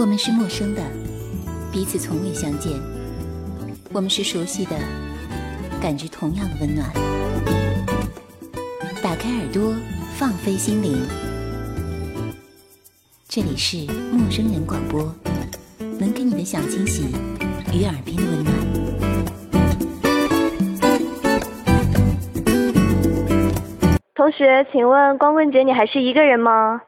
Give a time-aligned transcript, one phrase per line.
[0.00, 0.80] 我们是陌生的，
[1.70, 2.72] 彼此从未相见；
[3.92, 4.74] 我们是熟悉的，
[5.78, 6.90] 感知同样的温暖。
[9.02, 9.74] 打开耳朵，
[10.16, 11.06] 放飞心灵，
[13.28, 13.76] 这里是
[14.10, 15.14] 陌生人广播，
[15.98, 17.14] 能给你的小惊喜
[17.70, 18.54] 与耳边的温暖。
[24.14, 26.80] 同学，请问光棍节你还是一个人吗？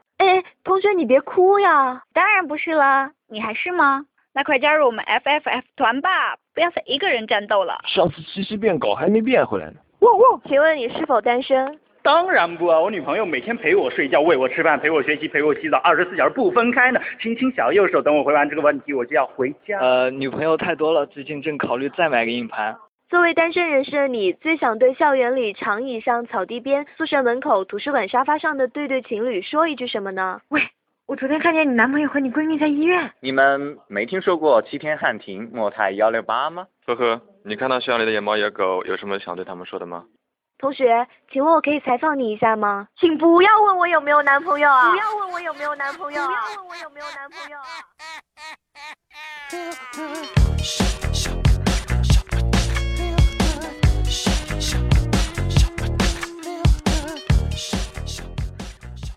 [0.63, 2.01] 哎，同学你别哭呀！
[2.13, 4.05] 当然不是了，你还是吗？
[4.33, 7.79] 那快加入我们 FFF 团吧，不要再一个人战斗了。
[7.85, 9.73] 上次七夕变狗还没变回来呢。
[9.99, 11.79] 喔喔，请问你是否单身？
[12.01, 16.99] 当然不啊，我女朋友每天陪我睡觉，喂我吃饭，陪我学习，陪我洗澡，二十四小时不分开呢。
[17.21, 19.79] 亲亲小右手，等我回完这个问题，我就要回家。
[19.79, 22.75] 呃，女朋友太多了，最近正考虑再买个硬盘。
[23.13, 30.41] 作为单身人士的你，最想对校园里长椅上、草地边、宿舍门口、图书馆沙发上的对对情侣说一句什么呢？
[30.49, 30.59] 喂，
[31.05, 33.11] 我昨天看见你男朋友和你闺蜜在医院。
[33.19, 36.65] 你们没听说过七天汉庭莫泰幺六八吗？
[36.87, 40.05] 呵呵，你看到校里的野猫野狗，有什么想对他们说的吗？
[40.57, 42.87] 同学，请问我可以采访你一下吗？
[42.99, 44.89] 请不要问我有没有男朋友啊！
[44.89, 46.25] 不要问我有没有男朋友啊！
[46.25, 47.69] 不要问我有没有男朋友啊！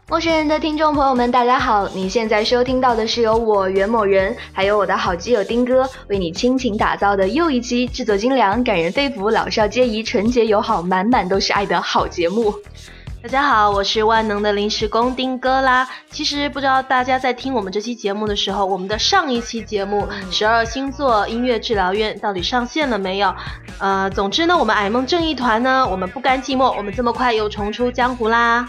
[0.09, 1.89] 陌生人的听众朋友们，大家好！
[1.89, 12.55] 你现在收听到的是由我袁某人，还有我的好基友丁哥为你倾情打造的又一期制作精良、感人肺腑、老少皆宜、纯洁友好、满满都是爱的好节目。
[13.21, 15.89] 大家好，我是万能的临时工丁哥啦。
[16.09, 23.34] 其实不知道大家在听我们这期节目的时候，我们的上一期节目《十二星座音乐治疗院》到底上线了没有？
[23.81, 28.69] 呃，总之呢，我们矮梦正义团呢，我们不甘寂寞，我们这么快又重出江湖啦。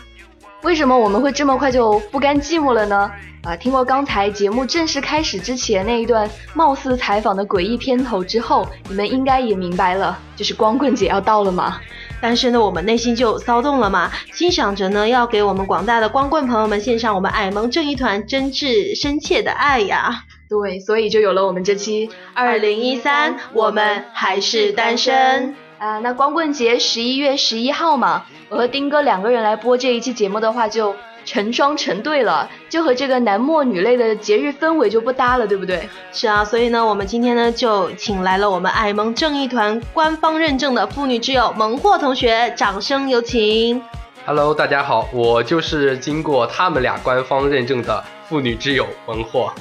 [0.63, 3.11] 为什么我们会这么快就不甘寂寞了呢？
[3.44, 11.80] 啊，听过刚才节目正式开始之前那一段貌似采访的诡异片头之后，你们应该也明白了，就是光棍节要到了嘛。
[12.20, 20.23] 单身的，我们内心就骚动了嘛，心想着呢，要给我们广大的光棍朋友们献上我们矮萌正义团真挚深切的爱呀。
[20.49, 25.55] 对，所以就有了我们这期二零一三，我们还是单身。
[25.80, 35.87] 啊，那光棍节十一月十一号嘛，我和丁哥两个人来播这一期节目的话，就成双成对了，就和这个男默女泪的节日氛围就不搭了，对不对？
[36.11, 43.80] 是啊，所以呢，我们今天呢就请来了我们爱萌正义团官方认证的妇女之友萌货同学，掌声有请。
[44.26, 49.54] Hello，大家好，我就是经过他们俩官方认证的妇女之友萌霍。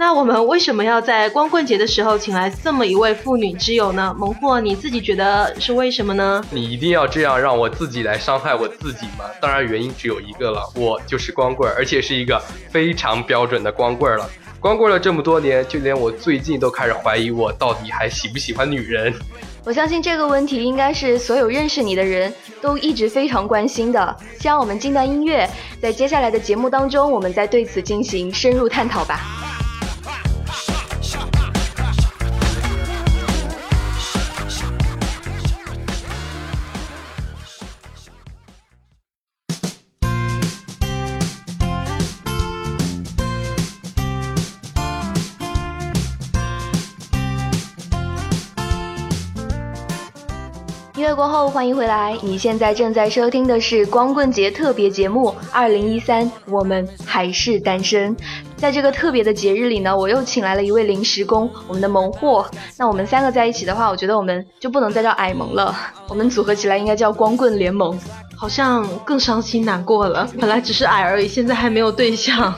[0.00, 4.16] 那我们为什么要在光棍节的时候请来这么一位妇女之友呢？
[4.18, 6.42] 萌霍，你自己觉得是为什么呢？
[6.50, 9.26] 你一定要这样让我自己来伤害我自己吗？
[9.42, 14.26] 当然原因只有一个了，我就是光棍，而且是一个非常标准的光棍了。
[14.58, 19.14] 光棍了这么多年，就连我最近都开始怀疑我到底还喜不喜欢女人。
[19.66, 22.32] 我相信这个问题应该是所有认识你的人
[22.62, 24.16] 都一直非常关心的。
[24.38, 25.46] 希望我们进段音乐，
[25.78, 29.49] 在接下来的节目当中，我们再对此进行深入探讨吧。
[51.10, 52.16] 乐过后，欢迎回来。
[52.22, 58.16] 你现在正在收听的是光棍节特别节目《二零一三，我们还是单身》。
[58.56, 62.48] 在这个特别的节日里呢，我又请来了一位临时工，我们的萌货。
[62.78, 65.76] 那我们三个在一起的话，我觉得我们就不能再叫矮萌了，
[66.08, 67.98] 我们组合起来应该叫光棍联盟，
[68.36, 70.28] 好像更伤心难过了。
[70.38, 72.54] 本来只是矮而已，现在还没有对象，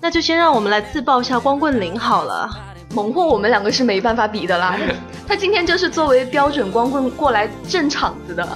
[0.00, 2.48] 那就先让我们来自报一下光棍零好了。
[2.94, 4.78] 萌货，我们两个是没办法比的啦。
[5.26, 8.46] 他今天就是作为标准光棍过来镇场子的。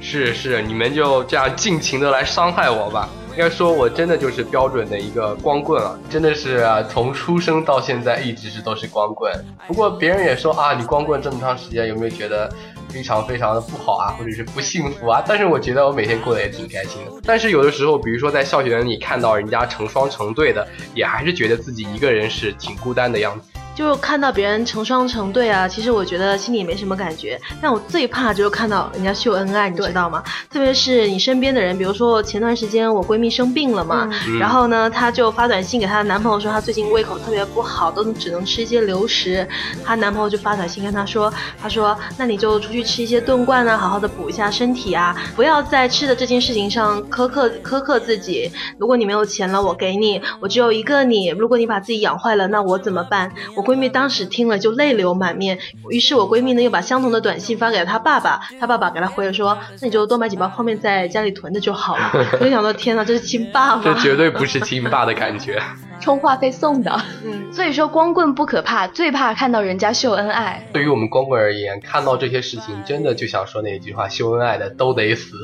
[0.00, 3.08] 是是，你们就这样尽情的来伤害我吧。
[3.32, 9.32] 应该说，我真的就是标准的一个光棍了，真的是从出生到现在一直是都是光棍。
[9.68, 12.50] 不过别人也说啊，你光棍这么长时间，有没有觉得
[12.88, 15.22] 非常非常的不好啊，或者是不幸福啊？
[15.26, 17.12] 但是我觉得我每天过得也挺开心的。
[17.24, 23.48] 但是有的时候，比如说在校园里看到人家成双成对的，也还是觉得自己一个人是挺孤单的样子。
[23.80, 27.40] 就是看到别人成双成对啊，其实我觉得心里也没什么感觉。
[27.62, 30.22] 但我最怕就是看到人家秀恩爱，你知道吗？
[30.50, 39.48] 特别是你身边的人，比如说前段时间我闺蜜生病了嘛，嗯然后呢，她就发短信给她的男朋友说她最近胃口特别不好，都只能吃一些流食。
[39.82, 48.52] 她男朋友就发短信跟她说，她说那你就出去吃一些炖罐啊，好好的补一下身体啊，不要在吃的这件事情上苛刻苛刻自己。
[48.76, 51.28] 如果你没有钱了，我给你，我只有一个你。
[51.28, 53.32] 如果你把自己养坏了，那我怎么办？
[53.56, 55.58] 我闺蜜当时听了就泪流满面，
[55.90, 62.10] 于是我闺蜜呢又把相同的短信发给了她爸爸，她爸爸给她回了说，那你就多买几包泡面在家里囤着就好了。
[62.40, 63.82] 我就想到天哪，这是亲爸吗？
[63.84, 65.62] 这绝对不是亲爸的感觉。
[66.00, 67.00] 充话费送的。
[67.24, 70.66] 嗯，所以说光棍不可怕，最怕看到人家秀恩爱。
[70.72, 75.36] 对于我们光棍而言，看到这些事情，真的就想说那句话：秀恩爱的都得死。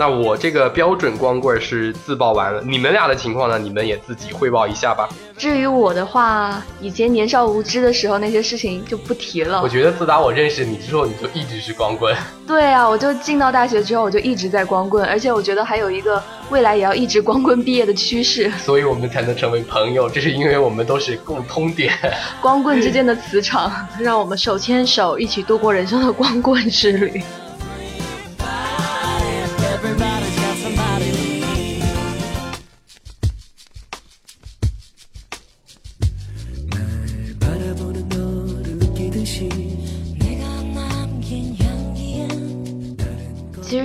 [0.00, 3.58] 那我这个标准光棍是自曝完了，你们俩的情况呢？
[3.58, 5.06] 你们也自己汇报一下吧。
[5.36, 9.60] 至于我的话，以前年少无知的时候那些事情就不提了。
[9.62, 12.16] 我觉得自打我认识你之后，你就一直是光棍。
[12.46, 18.50] 对啊，我就进到大学之后，我就一直在光棍，而且我觉得还有一个未来也要一直光棍毕业的趋势。
[18.56, 21.92] 所以我们才能成为朋友，这是因为我们都是共通点。
[22.40, 27.22] 光棍之间的磁场，让我们手牵手一起度过人生的光棍之旅。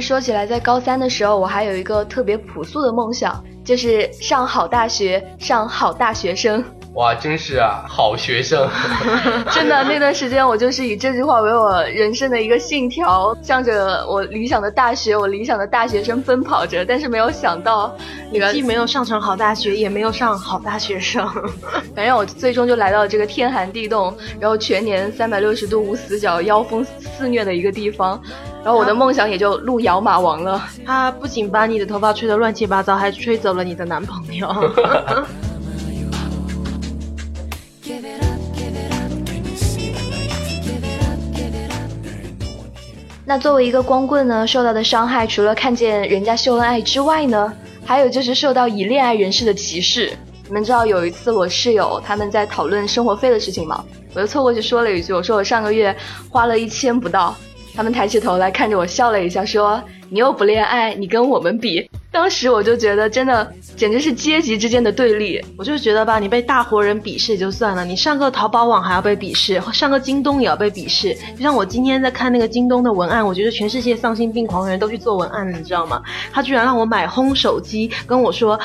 [0.05, 6.63] 说起来，在高三的时候，我还有一个特别朴素的梦想，就是上好大学，上好大学生。
[6.93, 8.69] 哇，真是啊，好学生！
[9.51, 16.85] 真的，那段时间我就是以这句话为我人生的一个信条，向着我理想的大学，我理想的大学生奔跑着。
[16.85, 17.91] 但是没有想到，
[18.31, 21.27] 你既没有上成好大学，也没有上好大学生。
[21.95, 28.21] 反正我最终就来到了这个天寒地冻，然后全年三百六十度无死角、妖风肆虐的一个地方。
[28.65, 30.59] 然后我的梦想也就路遥马亡了。
[30.83, 34.49] 他不仅把你的头发吹得乱七八糟，还吹走了你的男朋友。
[43.23, 47.53] 那作为一个光棍呢，受到的伤害除了看见人家秀恩爱之外呢，
[47.85, 50.11] 还有就是受到以恋爱人士的歧视。
[50.47, 53.85] 你们知道有一次我室友他们在讨论生活费的事情吗？
[54.15, 55.95] 我就凑过去说了一句，我说我上个月
[56.31, 57.35] 花了一千不到。
[57.75, 65.43] 他们抬起头来看着我笑了一下，说：“你又不恋爱，你跟我们比。”当时我就觉得，真的简直是阶级之间的对立。
[65.57, 71.13] 我就觉得吧，你被大活人鄙视也就算了，你上个淘宝网还要被鄙视，上个京东也要被鄙视。
[71.35, 76.01] 就像我今天在看那个京东的文案，我觉得全世界丧心病狂的人都去做文案了，你知道吗？
[76.31, 78.57] 他居然让我买烘手机，跟我说。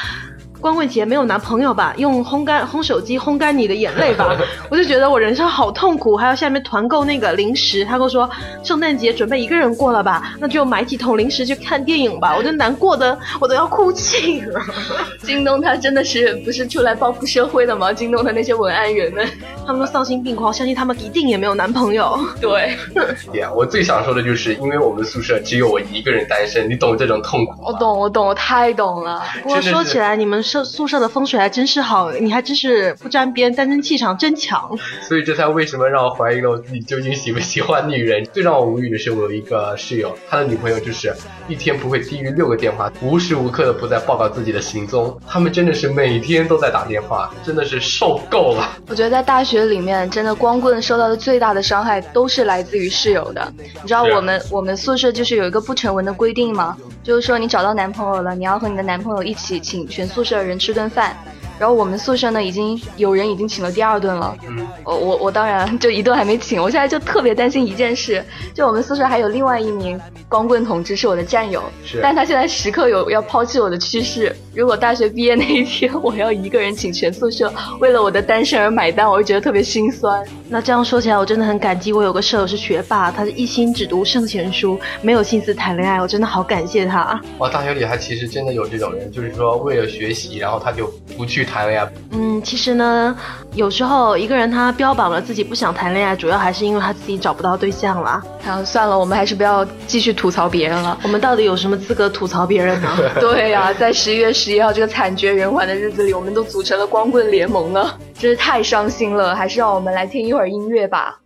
[0.60, 1.94] 光棍节没有男朋友吧？
[1.96, 4.36] 用烘干烘手机烘干你的眼泪吧！
[4.70, 6.16] 我就觉得我人生好痛苦。
[6.16, 8.28] 还有下面团购那个零食，他跟我说
[8.62, 10.34] 圣诞节准备一个人过了吧？
[10.38, 12.36] 那就买几桶零食去看电影吧！
[12.36, 14.60] 我就难过的我都要哭泣了。
[15.24, 17.92] 京东他真的是不是出来报复社会的吗？
[17.92, 19.26] 京东的那些文案员们，
[19.66, 22.18] 他们都丧心病狂，相信他们一定也没有男朋友。
[22.40, 22.76] 对，
[23.32, 29.22] 对啊，我最想说的就是，因为我们宿舍只有我一个人单身，你懂这种痛苦我懂，我懂，我太懂了。
[29.42, 34.76] 不过说起来，你们舍宿舍的风水还真是好，你还真是不沾边，单身气场真强。
[35.00, 38.24] 所以这才为什么让我怀疑了我自己究竟喜不喜欢女人。
[38.32, 41.14] 最让我无语的是，我有一个室友，他的女朋友就是
[41.46, 45.16] 一天不会低于六个电话，无时无刻的不在报告自己的行踪。
[45.24, 48.76] 他们真的是每天都在打电话，真的是受够了。
[48.88, 53.52] 我觉得在大学里面，真的光棍受到的最大的伤害都是来自于室友的。
[53.80, 56.76] 你知道我们我们宿舍就是有一个不成文的规定吗？
[57.02, 61.16] 就是说你找到男朋友了，你要和你的男朋友一起请全宿舍的人吃顿饭。
[61.60, 64.34] 然后我们宿舍呢，已经有人已经请了第二顿了。
[64.48, 66.58] 嗯，我我我当然就一顿还没请。
[66.58, 68.24] 我现在就特别担心一件事，
[68.54, 74.34] 就我们宿舍还有另外一名光棍同志是我的战友，是，但他现在时刻有要抛弃我的趋势。
[74.54, 80.26] 如果大学毕业那一天，我要一个人请全宿舍为了我的单身而买单，我会觉得特别心酸。
[80.48, 87.20] 那这样说起来，我真的很感激我有个舍友是学霸，他是一心只读圣贤书，没有心思谈恋爱，我真的好感谢他。
[87.36, 91.92] 哇，大学里还其实真的有这种人，就是说为了学习，然后他就不去谈恋爱。
[92.12, 93.16] 嗯，其实呢，
[93.54, 98.22] 有时候一个人他标榜了自己不想谈恋爱，主要还是因为他自己找不到对象了。
[98.46, 100.96] 啊，算了，我们还是不要继续吐槽别人了。
[101.02, 102.88] 我们到底有什么资格吐槽别人呢？
[103.20, 109.34] 对呀、啊，在十一月十一号这个惨绝人寰的日子里，我们都组成了光棍联盟了，真是太伤心了。
[109.34, 111.18] 还是让我们来听一会儿音乐吧。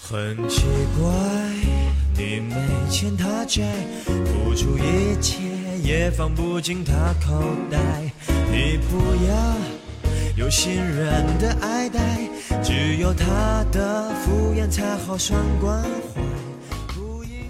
[0.00, 0.64] 很奇
[1.00, 1.10] 怪，
[2.16, 2.54] 你没
[2.90, 3.62] 欠他债，
[4.04, 5.38] 付出一切
[5.84, 6.92] 也放不进他
[7.24, 7.78] 口袋。
[8.50, 9.34] 你不要
[10.34, 12.00] 有心人的爱戴，
[12.62, 16.22] 只有他的敷衍才好算关怀。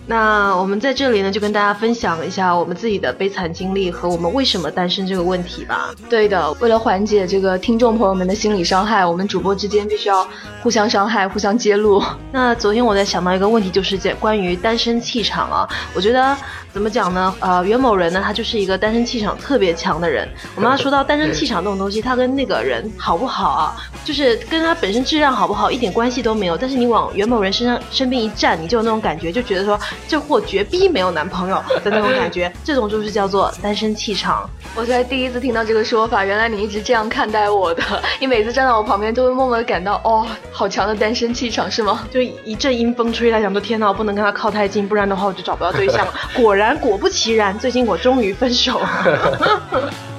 [0.07, 5.95] 那我们在这里呢，就跟大家分享一下我们自己的悲惨经历和我们为什么单身这个问题吧。
[6.11, 10.29] 对的，为了缓解这个听众朋友们的心理伤害，我们主播之间必须要
[10.63, 12.03] 互相伤害、互相揭露。
[12.31, 16.37] 那昨天我在想到一个问题，就是这关于单身气场啊，我觉得
[16.71, 17.35] 怎么讲呢？
[17.41, 20.29] 呃，袁某人呢，他就是一个单身气场特别强的人。
[20.55, 26.59] 我们要说到单身气场这种东西，他跟那个人好不好啊，就是跟他本身质量好不好一点关系都没有。
[26.59, 29.81] 但是你往袁某人身上身边一站，你就有那种感觉，就觉得说。
[30.07, 34.49] 这货绝逼没有男朋友的那种感觉，这种就是叫做单身气场。
[34.75, 37.83] 我才第一次听到这个说法，原来你一直这样看待我的。
[38.21, 42.07] 你每次站在我旁边，都会默默的感到，哦，好强的单身气场，是吗？
[42.11, 46.13] 就一阵阴风吹来，想说天哪，我不能跟他靠太近，不然的话我就找不到对象了。
[46.35, 49.91] 果然，果不其然，最近我终于分手了。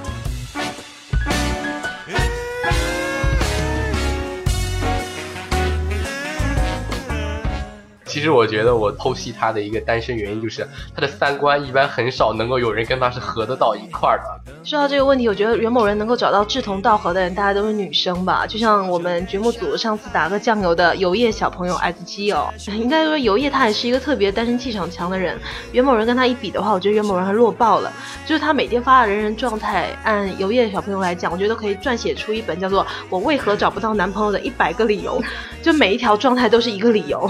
[8.26, 14.52] 其实我觉得我剖析他的一个单身原因，就是他的三观一般很少能够有人跟他是合得到一块儿的。
[14.64, 18.48] 说到这个问题，我觉得袁某人能够找到志同道合的人，大家都是女生吧？
[18.48, 25.38] 就像我们节目组上次打个酱油的油叶小朋友艾子基哦， 应该说油叶他也是一个特别单身气场强的人。
[25.72, 27.94] 袁某人跟他一比的话，我觉得袁某人还弱爆了。
[28.26, 35.22] 就是他每天发的人人状态，按油叶小朋友来讲，我觉得可以撰写出一本叫做《我为何找不到男朋友的一百个理由》，
[35.64, 37.30] 就每一条状态都是一个理由。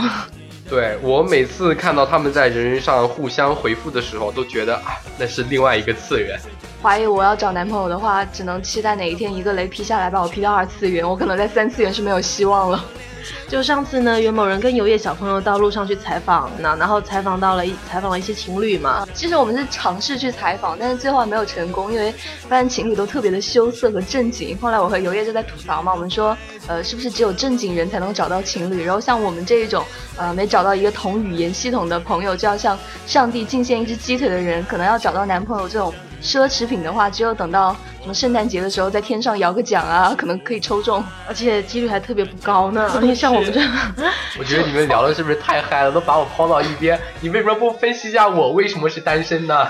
[0.68, 6.40] 对我每次看到他们在人人上互相回复的时候，都觉得啊，那是另外一个次元。
[6.82, 12.84] 怀疑我要找男朋友的话，只能期待哪一天一个雷劈下来把我劈到二次元，我可能在三次元是没有希望了。
[13.50, 19.08] 就上次呢，袁某人跟游叶小朋友到路上去采访呢，然后采访到了一采访了一些情侣嘛。
[19.16, 22.14] 其实我们是尝试去采访，但是最后还没有成功，因为
[22.48, 24.56] 发现情侣都特别的羞涩和正经。
[24.60, 28.86] 后来我和游叶就在吐槽嘛，我们说，呃，是不是只有正经人才能找到情侣？
[28.86, 29.84] 然后像我们这一种，
[30.18, 32.78] 呃，没找到一个同语言系统的朋友，就要向
[33.08, 35.92] 上帝敬献一只鸡腿的人，可能要找到男朋友这种。
[36.26, 42.90] 奢侈品的话，只有等到什么圣诞节的时候，在天上摇个奖啊， 可能可以抽中，而且几率还特别不高呢。
[42.98, 43.62] 而且像我们这，
[44.40, 47.00] 我觉得你们聊的是不是太嗨了，都把我抛到一边？
[47.22, 49.68] 你为什么不分析一下我为什么是单身呢？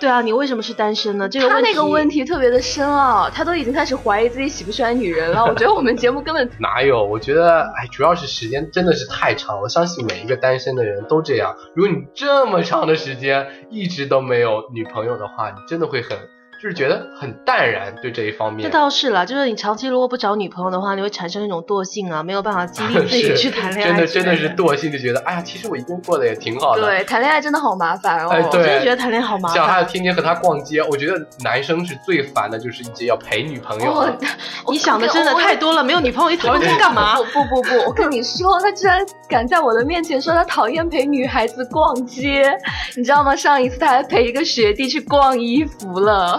[0.00, 1.28] 对啊，你为什么是单身呢？
[1.28, 5.44] 这个他那个问题特别的深奥，他都已经开始怀疑自己喜不喜欢女人了。
[5.44, 7.04] 我觉得我们节目根本 哪有？
[7.04, 9.60] 我觉得哎，主要是时间真的是太长。
[9.60, 11.54] 我相信每一个单身的人都这样。
[11.74, 16.16] 如果你这么长的时间一直都没有女朋友的话，你真的会很。
[16.62, 18.62] 就是觉得很淡然，对这一方面。
[18.62, 23.92] 这倒是啦，就是你长期如果不找女朋友的话，你会产生一种惰性啊，没有办法激励 自己去谈恋爱。
[23.92, 26.82] 真的真的是惰性，就觉得哎呀，其实我一个人过得也挺好的。
[26.82, 28.28] 对，谈恋爱真的好麻烦哦。
[28.28, 29.56] 哎，对，真的觉得谈恋爱好麻烦。
[29.56, 34.14] 像还要天天和他逛街，我觉得男生是最烦的，就是一直要陪女朋友。
[34.70, 37.16] 你想的真的太多了，没有女朋友你讨厌干嘛？
[37.32, 42.54] 不不不，我跟你说，他居然敢在我的面前说他讨厌陪女孩子逛街，
[42.98, 43.34] 你知道吗？
[43.34, 46.38] 上一次他还陪一个学弟去逛衣服了。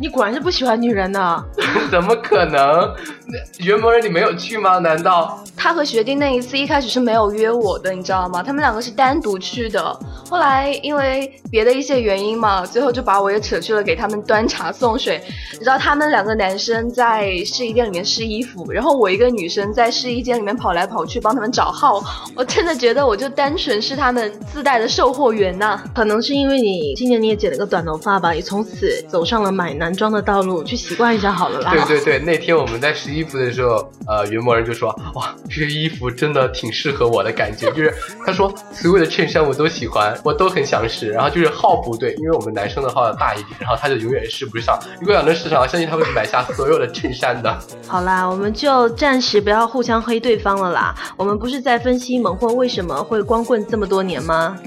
[0.00, 1.44] 你果然是不喜欢女人呢？
[1.90, 2.94] 怎么可能？
[3.60, 4.78] 袁某人你没有去吗？
[4.78, 8.42] 难道他和学弟那一次一开始是没有约我的，你知道吗？
[8.42, 9.96] 他们两个是单独去的。
[10.28, 15.22] 后来因为别的一些原因嘛，最后就把我也扯去了给他们端茶送水。
[15.52, 22.02] 你知道他们两个男生在试衣店里面试衣服，然后我一个女生在试衣间里面跑来跑去帮他们找号。
[22.34, 25.80] 我真的觉得我就单纯是他们自带的售货员呐。
[25.94, 29.84] 可能是因为你今年你也剪了个短头发吧，也从此走上了买男。
[29.84, 31.70] 男装的道路，去习惯一下好了啦。
[31.72, 37.94] 对对对，那天我们在试衣服的时候，呃，云某人就说：“哇，这个衣服真的挺适合我的感觉。”就是
[38.26, 41.10] 他说所有的衬衫我都喜欢，我都很想试。
[41.10, 44.78] 然后就是号不对，因为我们男生的号要大一点，然后他就永远试不上。
[45.00, 47.58] 如果要能试上，相信他会买下所有的衬衫的。
[47.86, 50.94] 好啦，我们就暂时不要互相黑对方了啦。
[51.16, 54.58] 我们不是在分析猛货为什么会光棍这么多年吗？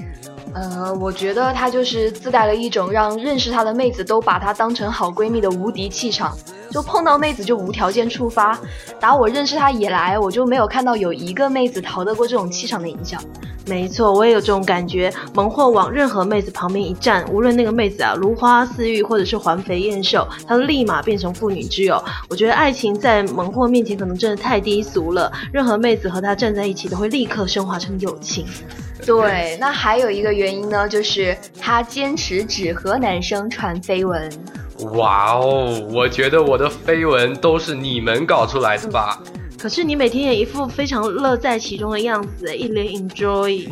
[0.54, 6.34] 呃，我觉得他就是自带了一种让认识他的妹子都把她当成好闺蜜的无敌气场，
[6.78, 8.56] 就碰到妹子就无条件出发。
[9.00, 13.20] 打我认识他以来，我就没有看到有一个妹子逃得过这种气场的影响。
[13.66, 15.12] 没错，我也有这种感觉。
[15.34, 22.00] 萌货往任何妹子旁边一站，无论那个妹子啊如花似玉，或者是环肥燕瘦，她都立马变成妇女之友。
[22.30, 28.46] 我觉得爱情在萌货面前可能真的太低俗了，任何妹子和他站在一起都会立刻升华成友情。
[29.04, 34.30] 对，那还有一个原因呢，就是她坚持只和男生传绯闻。
[34.92, 39.18] 哇哦，我觉得我的绯闻都是你们搞出来的吧？
[39.58, 43.66] 可是你每天也一副非常乐在其中的样子，一脸 enjoy。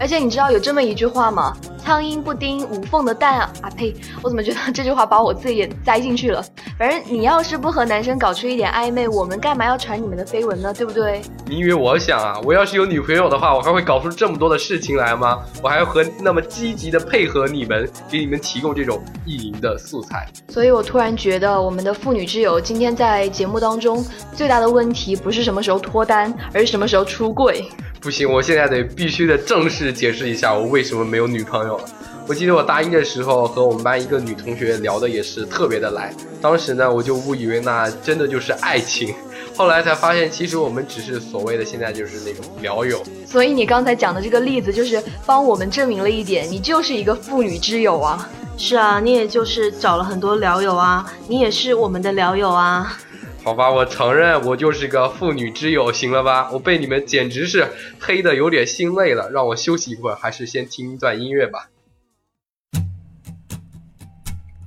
[0.00, 1.56] 而且你知道有这么一句话吗？
[1.78, 3.52] 苍蝇不叮无缝的蛋啊！
[3.62, 3.94] 啊呸！
[4.22, 6.44] 我怎么觉得这句话把我自己也栽进去了？
[6.78, 10.74] 反正你要是不和男生搞出一点暧昧，我们干嘛要传你们的绯闻呢？
[10.74, 11.22] 对不对？
[11.46, 12.38] 你以为我想啊？
[12.44, 15.38] 我要是有女朋友的话，我还会搞出这么多的事情来吗？
[15.62, 20.28] 我还要和那么积极的配合你们，给你们提供这种意淫的素材。
[20.50, 24.04] 所以我突然觉得，我们的妇女之友今天在节目当中
[24.34, 27.64] 最大的问题，不是什么时候脱单，而是什么时候出柜。
[28.00, 31.84] 不行，我现在得必须得正式解释一下，我为什么没有女朋友了。
[32.28, 39.14] 我记得我大一的时候和我们班一个女同学聊的也是特别的来，当时呢我就误以为那真的就是爱情，
[39.56, 43.02] 后来才发现其实我们只是所谓的现在就是那种聊友。
[43.26, 48.28] 所以你刚才讲的这个例子，就是帮我们证明了一点，你就是一个妇女之友啊。
[48.58, 52.98] 是啊，你也就是找了很多聊友啊，你也是我们的聊友啊。
[53.48, 56.50] 好吧，我承认我就是个妇女之友，行了吧？
[56.52, 57.66] 我被你们简直是
[57.98, 61.70] 黑的有点心累了，让我休息一会儿，还是先听一段音乐吧。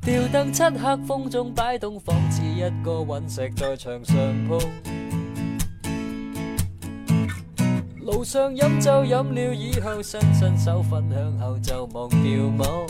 [0.04, 4.16] 吊灯漆黑风中摆动，仿似一个陨石在墙上
[4.48, 4.60] 碰。
[8.04, 12.20] 路上饮酒饮了以后，伸伸手分享后就忘掉
[12.58, 12.88] 我。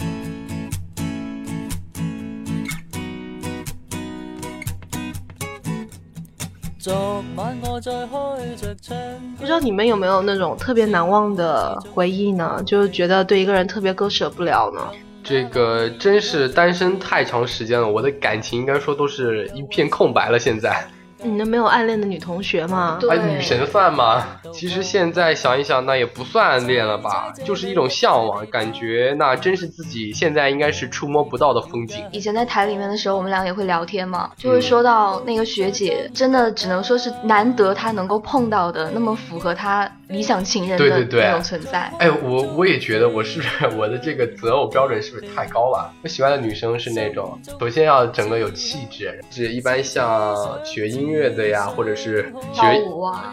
[6.81, 8.97] 昨晚我在开着窗。
[9.37, 12.59] 不知道你们有没有那种特别难忘的回忆呢？
[12.65, 14.81] 就是觉得对一个人特别割舍不了呢？
[15.23, 20.39] 这个真是单身太长时间了，我的感情应该说都是一片空白了。
[20.39, 20.83] 现在。
[21.23, 22.99] 你那没有暗恋的女同学吗？
[23.09, 24.25] 哎，女神算吗？
[24.53, 32.03] 其实现在想一想，那也不算暗恋了吧，就是一种向往，感觉那真是自己现在应该是触摸不到的风景。
[32.11, 41.91] 以前在台里面的时候，我们俩也会聊天嘛，就会说到那个学姐，真的只能说是难得她能够碰到的那么符合她理想情人的那种存在。
[41.99, 45.93] 哎，我我也觉得我是不是 我的这个择偶标准是不是太高了？
[46.03, 50.35] 我喜欢的女生是那种，首先要整个有气质，是一般像
[50.65, 51.10] 学音。
[51.11, 52.63] 乐的呀，或者是学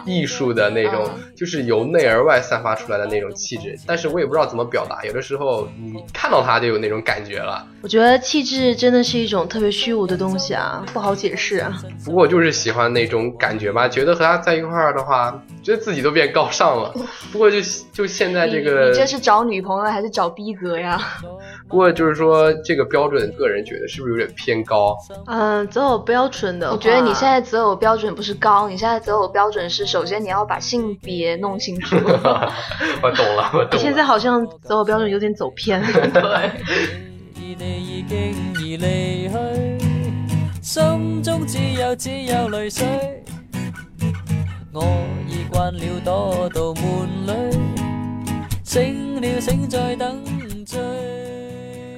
[0.05, 3.77] 艺术的那种，就是由内而外散发出来的那种气质。
[3.87, 7.65] 但是我也不知道怎么表达，有的时候你看到他就有那种感觉了。
[7.81, 11.81] 我觉得气质真的是一种特别虚无的东西啊，不好解释啊。
[12.03, 16.91] 不过就是喜欢那种感觉吧，觉得和他在一块儿的话，觉得自己都变高尚了。
[17.31, 17.57] 不过就
[17.93, 20.99] 就现在这个，你这是找女朋友还是找逼格呀？
[21.69, 24.97] 不过就是说这个标准，个人觉得是不是有点偏高？
[25.27, 31.95] 嗯，择偶标准的，我觉得你现在择偶标准不是高，你现在择偶标准是首先你要把性别弄清楚。
[33.03, 33.77] 我懂了，我懂了。
[33.77, 35.79] 现在好像择偶标准有点走偏。
[36.11, 36.49] 对。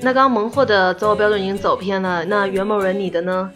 [0.03, 3.51] 那刚刚萌货的择偶标准已经走偏了，那袁某人你的呢？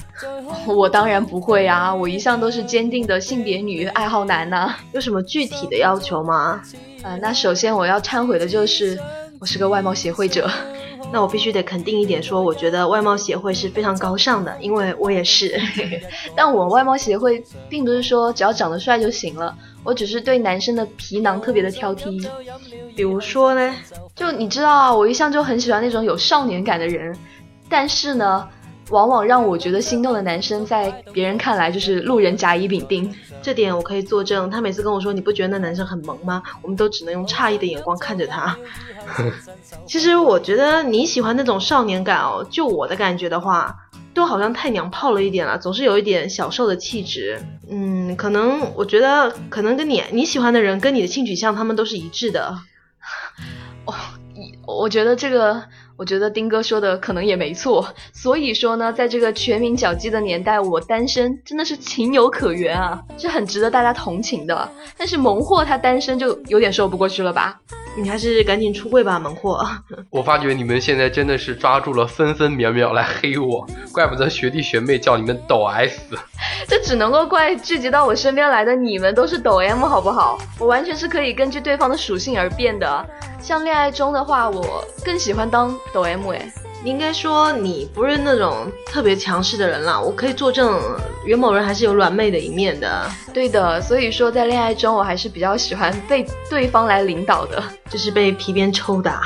[0.67, 4.75] 我当然不会啊，我一向都是坚定的性别女，爱好男呐。
[4.91, 6.61] 有什么具体的要求吗？
[7.03, 8.99] 呃，那首先我要忏悔的就是，
[9.39, 10.49] 我是个外貌协会者。
[11.11, 15.59] 那我必须得肯定一点，说我觉得外貌协会是非常高尚的，因为我也是。
[16.35, 22.27] 但我外貌协会并不是说只要长得帅就行了，我只是对男生的皮囊特别的挑剔。
[22.95, 23.75] 比如说呢，
[24.15, 27.15] 就你知道啊，我一向就很喜欢那种有少年感的人，
[27.69, 28.47] 但是呢。
[28.89, 34.49] 往往让我觉得心动的男生，在别人看来就是路人甲乙丙丁，这点我可以作证。
[34.49, 36.43] 他每次跟我说你不觉得那男生很萌吗？
[36.61, 38.55] 我们都只能用诧异的眼光看着他。
[39.87, 43.75] 其实我觉得你喜欢那种少年感哦，就我的感觉的话，
[44.13, 47.41] 都好像太娘炮了一点了，总是有一点小受的气质。
[47.67, 52.55] 嗯，可能我觉得可能跟你你喜欢的人跟你的性取向他们都是一致的。
[53.85, 53.93] 哦，
[54.67, 55.63] 我觉得这个。
[55.97, 64.69] 我觉得丁哥说的可能也没错，所以说呢，在这个全民脚基的年代，我单身真的是情有可原啊，是很值得大家同情的。
[64.97, 67.61] 但是萌货他单身就有点说不过去了吧？
[67.97, 69.65] 你还是赶紧出柜吧，萌货。
[70.11, 76.01] 我发觉你们现在真的是抓住了分分秒秒来黑我，怪不得学弟学妹叫你们抖 S。
[76.67, 80.37] 这只能够怪聚集到我身边来的你们都是抖 M 好不好？
[80.59, 83.05] 我完全是可以根据对方的属性而变的。
[83.39, 86.51] 像恋爱中的话，我更喜欢当抖 M 哎。
[86.85, 90.79] 应该说你不是那种特别强势的人啦，我可以作证，
[91.25, 93.09] 袁某人还是有软妹的一面的。
[93.33, 99.23] 对的，所以说在恋爱中，我还是比较喜欢被对方来领导的，就是被皮鞭抽打。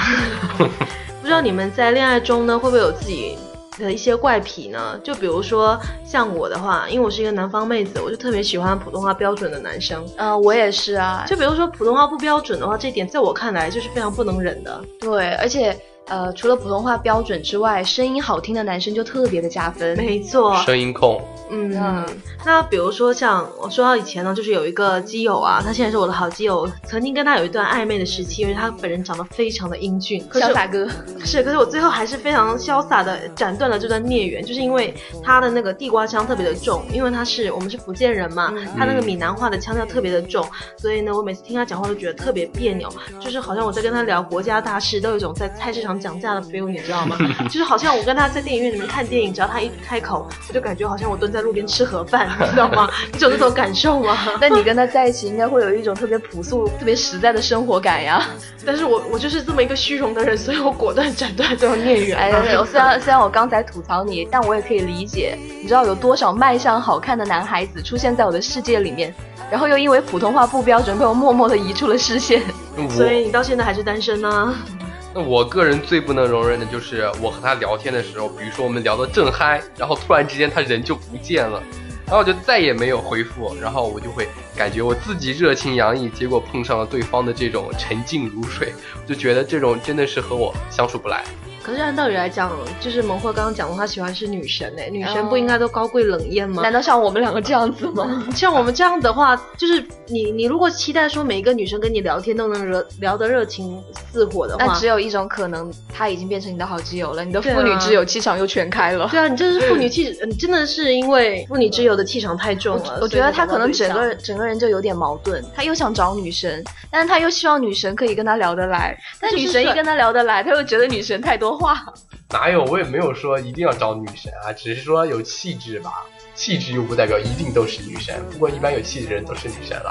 [1.21, 3.37] 不知道你们在恋爱中呢，会不会有自己
[3.77, 4.97] 的一些怪癖呢？
[5.03, 10.01] 就比如说像我的话，因为我是一个南方妹子，我就特别喜欢普通话标准的男生。
[10.15, 11.25] 嗯，我也是啊。
[11.27, 14.81] 就比如说普通话不标准的话，这点在我看来就是非常不能忍的。
[15.01, 15.77] 对，而且。
[16.09, 19.95] 呃，除了普通话标准之外，声音好听的男生就特别的加分。
[19.95, 21.21] 没错，声音控。
[21.51, 22.05] 嗯，
[22.45, 30.87] 那比如说像我说到以前呢，就是有一个基友啊，他现在是我的好基友，曾经跟他有一段暧昧的时期，因为他本人长得非常的英俊，潇洒哥。
[31.25, 42.87] 是，可是我最后还是非常潇洒的斩断了这段孽缘，就是因为他的那个地瓜腔特别的重，因为他是我们是福建人嘛，他那个闽南话的腔调特别的重，所以呢，我每次听他讲话都觉得特别别扭，
[43.19, 47.17] 就是好像我在跟他聊国家大事，都有一种在菜市场讲价的 feel，你知道吗？
[47.45, 52.89] 就是好像我跟他在电影院里面看电影，只要他一开口，我就感觉好像我蹲在路边吃盒饭， 你知道吗？
[53.13, 54.17] 你有那种感受吗？
[54.39, 58.25] 但你跟他在一起，应该会有一种特别朴素、特别实在的生活感呀。
[58.65, 62.17] 但是我我就是这么一个虚荣的人，所以我果断斩断这种孽缘。
[62.17, 62.31] 哎，
[62.65, 65.37] 虽然虽然我刚才吐槽你，但我也可以理解。
[65.61, 69.13] 你知道有多少卖相好看的男孩子出现在我的世界里面，
[69.49, 72.41] 然后又因为普通话不标准被我默默的移出了视线。
[72.89, 74.53] 所以你到现在还是单身呢？
[74.79, 74.88] 那
[75.25, 81.61] 我个人最不能容忍的就是我和他聊天的时候，比如说我们聊得正嗨，然后突然之间他人就不见了。
[82.05, 88.73] 然后我就再也没有回复，然后我就会感觉我自己热情洋溢，结果碰上了对方的这种沉静如水，
[89.05, 91.23] 就觉得这种真的是和我相处不来。
[91.69, 96.63] 可是按道理来讲，就是萌慧刚刚讲的，他喜欢是女神哎，女神不应该都高贵冷艳吗？
[96.63, 98.25] 难道像我们两个这样子吗？
[98.35, 103.79] 像我们这样的话，就是你你如果期待说每一个女生跟你聊天都能热聊得热情
[104.11, 109.07] 似火的话，那只有一种可能，她已经变成你的好基友了，你的妇女之友气场又全开了。
[109.11, 112.97] 对啊，你这是妇女气，你真的是因为妇女之友的气场太重了。
[112.99, 121.85] 我觉得他可能整个整个人就有点矛盾，他又想找女神，但是他又希望女神可以跟他聊得来，但女神一跟他聊得来，他又觉得女神太多话。
[122.31, 122.63] 哪有？
[122.65, 125.91] 我也没有说一定要找女神啊，只是说有气质吧。
[126.35, 129.89] 气质又不代表一定都是女神，不过一般有气质的人都是女神了。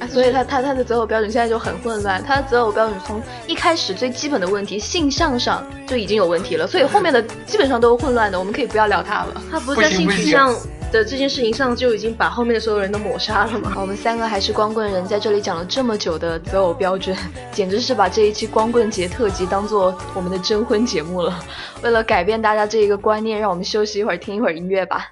[0.00, 2.24] 啊，所以他他他的择偶标准现在就很混乱。
[2.24, 8.38] 他的择偶标准从一开始最基本的问题性向上就已经有问题了，所以后面的基本上都是混乱的。
[8.38, 9.42] 我们可以不要聊他了。
[9.50, 10.54] 他不是在性取向。
[10.94, 13.74] 的这件事情上就已经把后面的所有人都抹杀了嘛？
[13.76, 17.16] 我们三个还是光棍人，在这里讲了这么久的择偶标准，
[17.50, 21.36] 简直是把这一期光棍节特辑当做我们的征婚节目了。
[21.82, 25.10] 为了改变大家这一个观念，让我们休息一会儿，听一会儿音乐吧。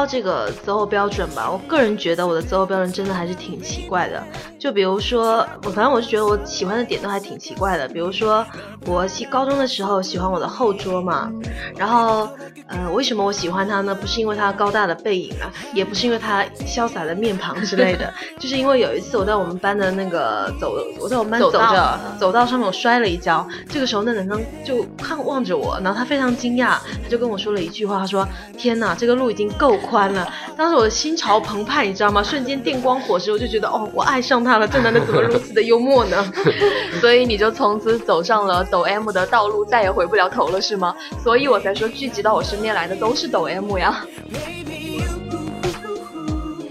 [0.00, 4.22] 到这个择偶标准吧，我个人觉得我的择偶标准真的还是挺奇怪的。
[4.58, 7.86] 就比如说，我反正我是觉得我喜欢的点都还挺奇怪的。
[7.86, 8.42] 比如说，
[8.86, 11.30] 我喜高中的时候喜欢我的后桌嘛，
[11.76, 12.26] 然后，
[12.66, 13.94] 呃，为什么我喜欢他呢？
[13.94, 18.10] 不是因为他高大的背影啊，也不是因为他潇洒的面庞之类的，
[18.40, 30.26] 就是因为有一次我在我们班的那个走，我在我们班走着走到上面我摔了一跤，这个时候那男生就看望着我，然后他非常惊讶，他就跟我说了一句话，他说：“天哪，这个路已经够宽了。”
[30.56, 32.22] 当时我的心潮澎湃，你知道吗？
[32.22, 34.68] 瞬间电光火石，我就觉得哦，我爱上他了。
[34.68, 36.32] 这男的怎么如此的幽默呢？
[37.00, 40.94] 所以你就从此走上了抖 M 的道路，再也回不了头了，是吗？
[41.22, 44.06] 所以我才说聚集到我身边来的都是抖 M 呀。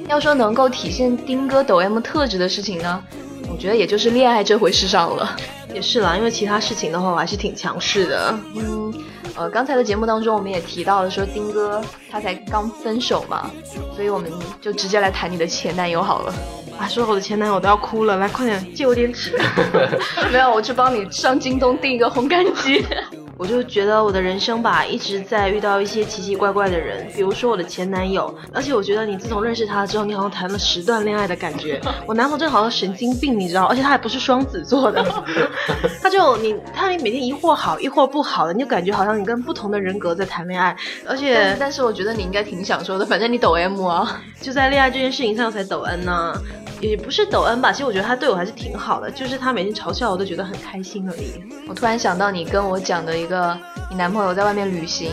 [0.07, 3.03] 要说能够体现丁哥抖 M 特质的事情呢，
[3.51, 5.35] 我觉得也就是恋爱这回事上了。
[5.71, 8.39] 也是啦，因为其他事情的话，我还是挺强势的。
[8.55, 8.78] 嗯，
[9.39, 13.49] 呃，刚才的节目当中我们也提到了，说丁哥他才刚分手嘛，
[13.95, 16.33] 所以我们就直接来谈你的前男友好了。
[16.77, 19.39] 啊，说我的前男友都要哭了，来快点借我点纸。
[20.29, 22.85] 没有，我去帮你上京东订一个烘干机。
[23.39, 28.37] 我就觉得我的人生吧，一直在遇到一些奇奇怪怪的人，比如说我的前男友。
[28.53, 31.79] 而且我觉得你自从认识他之后，你好像谈了十段恋爱的感觉。
[32.05, 33.63] 我男朋友真的好像神经病，你知道？
[33.63, 35.01] 而且他还不是双子座的，
[36.03, 40.75] 他就你他你每天一会儿好一会儿不好的，你就感觉好像你跟不同的人格在谈恋爱。
[41.07, 46.33] 而且，但是我觉得你应该挺享受的，反正你抖 M 啊，就在恋爱这件事情上才抖 N 呢。
[46.81, 51.33] 也不是抖 N 吧，其实我觉得他对我还是挺好的，就是他每天嘲笑我都觉得很开心而已。
[51.67, 53.57] 我突然想到你跟我讲的一个
[53.89, 55.11] 你男朋友在外面旅行，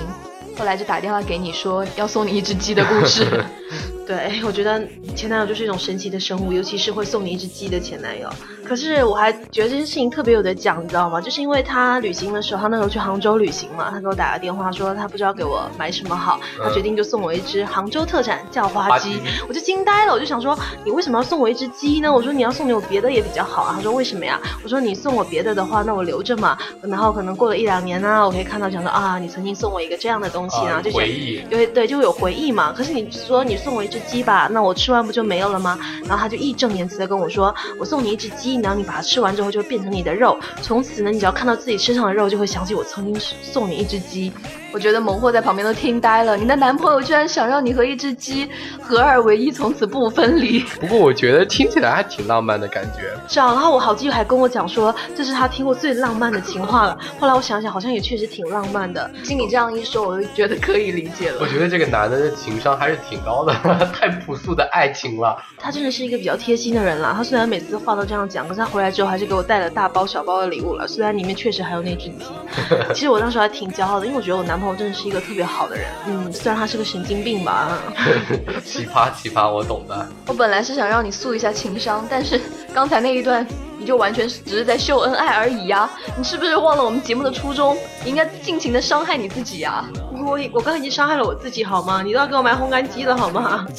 [0.58, 3.24] 后来就打电话给你说要送你一只鸡的故事。
[4.04, 4.82] 对，我觉得
[5.14, 8.28] 前男友就是一种神奇的生物，尤其是会送你一只鸡的前男友。
[8.66, 11.20] 可是我还觉得这件事情特别有的讲，你知道吗？
[11.20, 22.12] 就是因为他旅行的时候，他那时候去杭州旅行嘛，他给我打个电话说他不知道给我买什么好，他决定就送我一只杭州特产叫花鸡，我就惊呆了，我就想说你为什么要送我一只鸡呢？
[22.12, 23.74] 我说你要送给我别的也比较好啊。
[23.76, 24.40] 他说为什么呀？
[24.64, 32.72] 我说你送我别的的话，那我留着嘛，然后可能过了一两年呢，我可以看到想说啊，你曾经送我一个这样的东西呢，就回忆，对对，就有回忆嘛。
[32.76, 35.78] 可是你说你送我一只鸡吧，那我吃完不就没有了吗？
[36.04, 44.32] 然后他就义正言辞的跟我说，我送你一只鸡，然后你把它吃完之后就会变成你的肉，从此呢，你只要看到自己身上的肉，就会想起我曾经送你一只鸡。
[44.76, 48.46] 我觉得萌货在旁边都听呆了，你的男朋友居然想让你和一只鸡
[48.78, 50.60] 合二为一，从此不分离。
[50.78, 53.10] 不过我觉得听起来还挺浪漫的感觉。
[53.26, 56.98] 是啊，然后我好基友还跟我讲说，这是他听过最浪漫的情话了。
[57.18, 59.10] 后来我想想，好像也确实挺浪漫的。
[59.24, 61.38] 经你这样一说，我就觉得可以理解了。
[61.40, 63.54] 我觉得这个男的的情商还是挺高的，
[63.98, 65.42] 太朴素的爱情了。
[65.56, 67.14] 他真的是一个比较贴心的人了。
[67.16, 70.86] 他虽然每次话都这样讲，可是他回来之后还是给我带了大包小包的礼物了。
[70.86, 72.26] 虽然里面确实还有那只鸡。
[72.92, 75.44] 其实我当时还挺骄傲的，因为我觉得我男朋友真的是一个特别。
[75.44, 77.78] 好的人，嗯，虽然他是个神经病吧。
[78.64, 80.08] 奇葩奇葩，我懂的。
[80.26, 82.40] 我本来是想让你诉一下情商，但是
[82.74, 83.46] 刚才那一段，
[83.78, 85.88] 你就完全只是在秀恩爱而已呀！
[86.18, 87.76] 你是不是忘了我们节目的初衷？
[88.04, 89.84] 你应该尽情的伤害你自己呀！
[90.12, 92.02] 我我刚才已经伤害了我自己，好吗？
[92.02, 93.64] 你都要给我买烘干机了，好吗？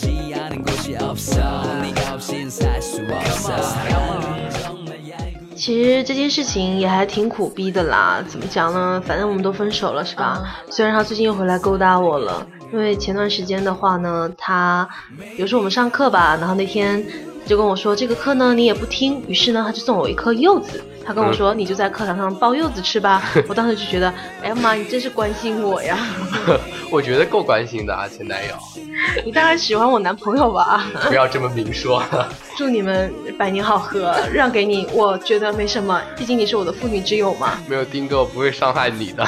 [5.58, 9.02] 其实这件事情也还挺苦逼的啦，怎么讲呢？
[9.06, 10.41] 反正我们都分手了，是吧？
[10.70, 14.88] 虽然他最近又回来勾搭我了，因为前段时间的话呢，他，
[15.36, 20.84] 比如说我们上课吧，然后那天他就跟我说这个课呢你也不听，于是呢他就送我一颗柚子。
[21.06, 23.24] 他跟我说：“你就在课堂上剥柚子吃吧。
[23.48, 25.98] ”我当时就觉得：“哎呀妈，你真是关心我呀！”
[26.92, 28.54] 我觉得够关心的啊，前男友。
[29.24, 30.86] 你当然喜欢我男朋友吧？
[31.08, 32.04] 不要这么明说。
[32.58, 37.54] 祝你们百年好合，让给你，我觉得没什么，毕竟你是我的妇女之友嘛。
[37.70, 39.26] 没有丁哥，我不会伤害你的。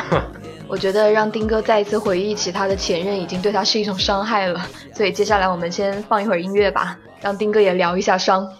[0.67, 4.59] 我觉得让丁哥再一次回忆起他的前任，已经对他是一种伤害了。
[4.93, 8.53] 所以接下来我们先放一会儿音乐吧，让丁哥也疗一下伤。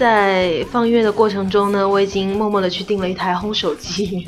[0.00, 4.26] 在放音乐的过程中呢，我已经默默的去订了一台烘手机，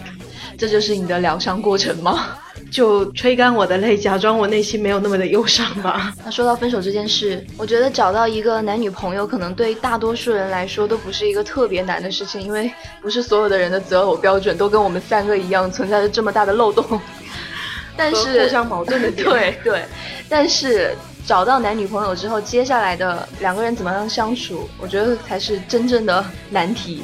[0.59, 2.37] 这就是你的疗伤过程吗？
[2.71, 6.13] 就吹干我的泪，假装我内心没有那么的忧伤吧。
[6.27, 17.01] 那说到分手这件事，我觉得找到一个男女朋友，可能对大多数人来说都不是一个特别难的事情，因为不是所有的人的择偶标准都跟我们三个一样，存在着这么大的漏洞。
[17.97, 19.87] 但是互相矛盾的 对对，
[20.29, 20.95] 但是。
[21.27, 27.03] 找到男女朋友之后，接下来的两个人怎么样相处，我觉得才是真正的难题。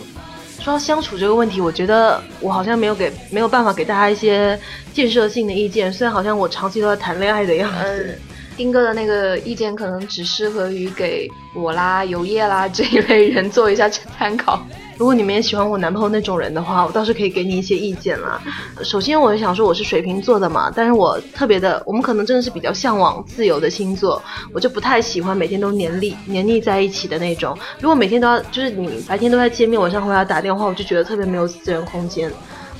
[0.61, 4.59] 说到相处这个问题，我觉得我好像没有给没有办法给大家一些
[4.92, 8.18] 建设性的意见，虽然好像我长期都在谈恋爱的样子。
[8.57, 14.66] 丁哥的那个意见可能只适合于给我啦、游业啦这一类人做一下参考。
[14.98, 18.42] 如果你们也喜欢我男朋友那种人的话，我倒是可以给你一些意见啦。
[18.82, 24.20] 首先，我想说我是水瓶座的嘛，但是我特别的，我们可能真的是比较向往自由的星座，
[24.52, 27.56] 我就不太喜欢每天都黏腻黏腻在一起的那种。
[27.80, 32.28] 如果每天都要就是你白天都在见面，晚上回来打电话，我就觉得特别没有私人空间。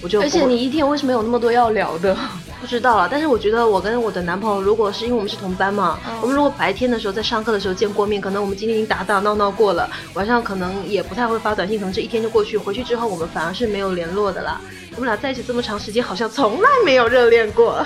[0.01, 2.17] 我就而且你一天为什么有那么多要聊的？
[2.61, 3.09] 不知道了。
[3.11, 12.57] 但是我觉得我跟我的男朋友，如果是因为我们是同班嘛，我们如果白天的时候在上课的时候见过面，可能我们今天已经打打闹闹过了，晚上可能也不太会发短信，可能这一天就过去。
[12.59, 14.61] 回去之后我们反而是没有联络的啦。
[14.97, 17.85] 我们俩在一起这么长时间，好像从来没有热恋过。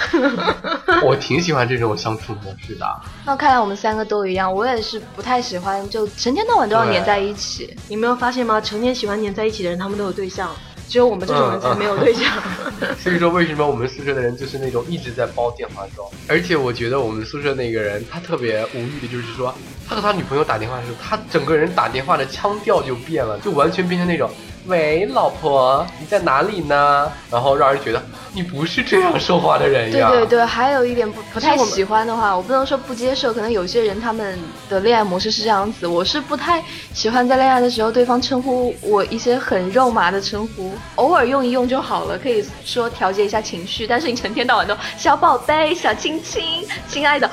[1.05, 2.87] 我挺喜欢这种相处模式的。
[3.27, 7.77] 那看来我们三个都一样，我也是不太喜欢就成天到晚都要黏在一起。
[7.89, 8.59] 你没有发现吗？
[8.59, 10.51] 成天喜欢黏在一起的人，他们都有对象。
[10.93, 12.27] 只有我们这种人才没有对象，
[13.01, 16.07] 所以说为什么我们宿舍的人就是那种一直在煲电话粥？
[16.29, 19.55] 而且我觉得我们宿舍那个人他特别无语的，就是说
[19.89, 24.31] 他和他女朋友打电话的时候，他整个人打电话的腔调就变了，就完全变成那种。
[24.67, 27.11] 喂，老婆，你在哪里呢？
[27.29, 28.01] 然后让人觉得
[28.33, 30.09] 你不是这样说话的人呀。
[30.09, 36.63] 对对对，还有一点不不太喜欢的话，我不能说不接受，可能有些人他们的恋爱模式是这样子，我是不太
[36.95, 43.85] 喜欢在恋爱的时候对方称呼我一些很肉麻的称呼，偶尔用一用就好了，可以说调节一下情绪。
[43.85, 47.29] 但是你成天到晚都小宝贝、小亲亲、亲爱的。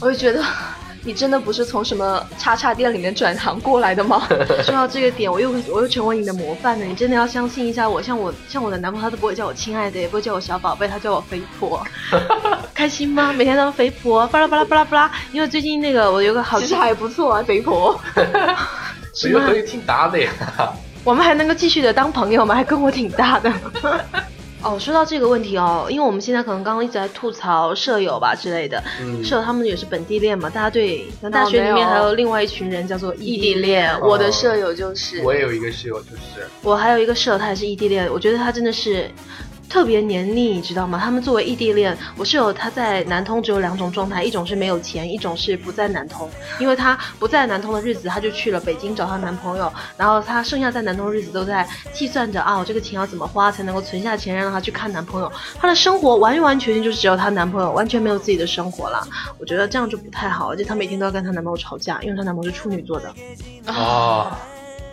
[0.00, 0.42] 我就觉得。
[1.06, 4.26] 你真的不是从什么叉叉店里面转行过来的吗？
[4.64, 6.84] 说到这个点，我又我又成为你的模范了。
[6.84, 11.86] 你真的要相信一下我，像我像我的男朋友，他都不会叫我亲爱的，也不会叫我小宝贝，他叫我肥婆。
[12.72, 13.32] 开心吗？
[13.34, 15.12] 每天当肥婆，巴拉巴拉巴拉巴拉。
[15.32, 18.00] 因为最近那个我有个好，其实还不错啊，肥婆。
[18.16, 20.30] 我觉得挺搭的呀。
[21.04, 22.54] 我们还能够继续的当朋友吗？
[22.54, 23.52] 还跟我挺搭的。
[24.64, 28.82] 哦，说到这个问题哦，因为我们现在可能刚刚一直在吐槽舍友吧之类的，
[29.22, 39.10] 舍友他们也是本地恋嘛，大家对大学里面还有另外一群人叫做异地恋，我的舍友就是，我也有一个室友就是，我还有一个舍友他也是异地恋，我觉得他真的是。
[39.68, 41.00] 特别黏腻，你知道吗？
[41.02, 46.30] 他们作为异地恋，我室友他在南通只有两种状态，一种是没有钱，一种是不在南通。
[46.60, 55.32] 因为他不在南通的日子，他就去了北京找她男朋友，然后她剩下在南通日子都在计算着啊，我这个钱要怎么花才能够存下钱让她去看男朋友。
[55.58, 59.06] 她的生活完完全全就是只有她男朋友，完全没有自己的生活了。
[59.38, 63.12] 我觉得这样就不太好，而且她每天都要跟她男朋友吵架，因为她男朋友是处女座的。
[63.66, 64.30] 哦。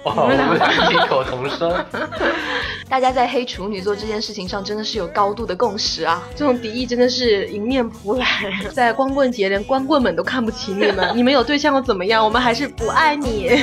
[0.04, 1.86] 哦，我们俩异口同声。
[2.92, 6.22] 大家在黑处女座这件事情上真的是有高度的共识啊！
[6.36, 8.26] 这种敌意真的是迎面扑来，
[8.76, 12.20] 在光棍节连光棍们都看不起你们， 你们有对象又怎么样？
[12.22, 13.50] 我们还是不爱你。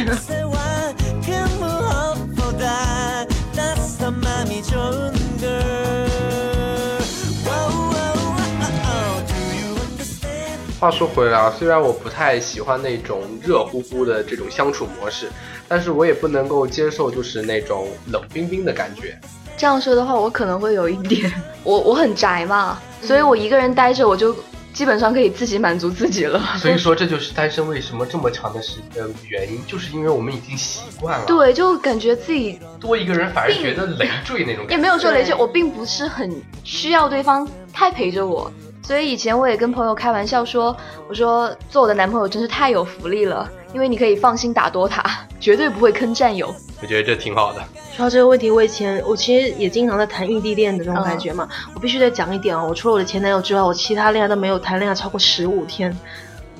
[10.80, 15.28] 话说回来啊，虽然我不太喜欢那种热乎乎的这种相处模式，
[15.66, 19.18] 但是我也不能够接受就是那种冷冰冰的感觉。
[19.56, 21.32] 这样说的话，我可能会有一点，
[21.64, 24.32] 我我很宅嘛，所以我一个人待着，我就
[24.72, 26.40] 基本上可以自己满足自己了。
[26.62, 31.26] 所以说，这就是单身为什么这么长的时间的原因，就是因为我们已经习惯了。
[31.26, 34.74] 对，就感觉自己多一个人反而觉得累赘那种感觉。
[34.76, 38.48] 也没有说累赘，我并不是很需要对方太陪着我。
[38.88, 40.74] 所以以前我也跟朋友开玩笑说，
[41.10, 45.04] 我说做我的男朋友真是太有福利了，因为你可以放心打多塔，
[45.38, 46.54] 绝对不会坑战友。
[46.80, 47.62] 我觉得这挺好的。
[47.92, 51.46] 说到这个问题，我以前我其实也经常在谈异地恋的那种感觉嘛。
[51.50, 55.94] 嗯、我必须得讲一点哦，我除了我的前男友之外，我其他恋爱都没有谈恋爱超过十五天。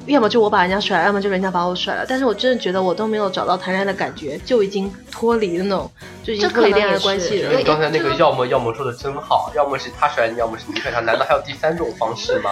[0.06, 2.04] 要么就我把人家甩了，要么就人家把我甩了。
[2.08, 5.90] 但是我真的觉得我都没有找到谈恋爱的感觉，就已经脱离了那种，
[6.24, 7.52] 就已经脱离恋爱关系了。
[7.58, 12.50] 你刚才那个要么要么说的真好，要么是他甩你，要么是你甩他，难道还有第三种方式吗？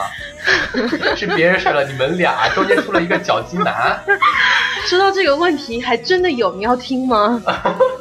[1.16, 3.98] 是别人甩了你们俩，中间出了一个绞金男。
[4.87, 7.42] 说到这个问题，还真的有，你要听吗？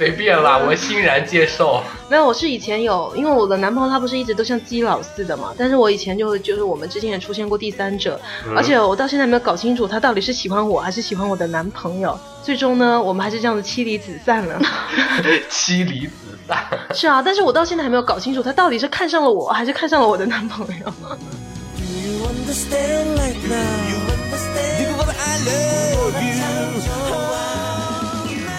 [0.00, 1.82] 随便啦，我欣然接受。
[2.08, 12.18] 没有，我是以前有，因为我的男朋友他不是一直都像基佬似的嘛，但是我以前就就是我们之前也出现过第三者，嗯、而且我到现在没有搞清楚他到底是喜欢我还是喜欢我的男朋友。
[12.42, 14.58] 最终呢，我们还是这样子妻离子散了。
[15.50, 16.12] 妻离子
[16.48, 16.66] 散。
[16.94, 20.94] 是啊，但是我到现在还没有搞清楚他到底是看上了我还是看上了我的男朋友。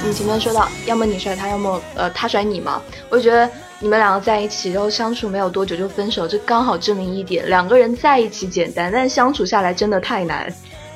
[0.04, 3.48] 你前面说到，要么你甩他，要么呃他甩你嘛，我就觉得
[3.80, 10.52] 你们两个在一起，然后相处没有多久就分手，这刚好证明一点，两个人在一起简单，但相处下来真的太难。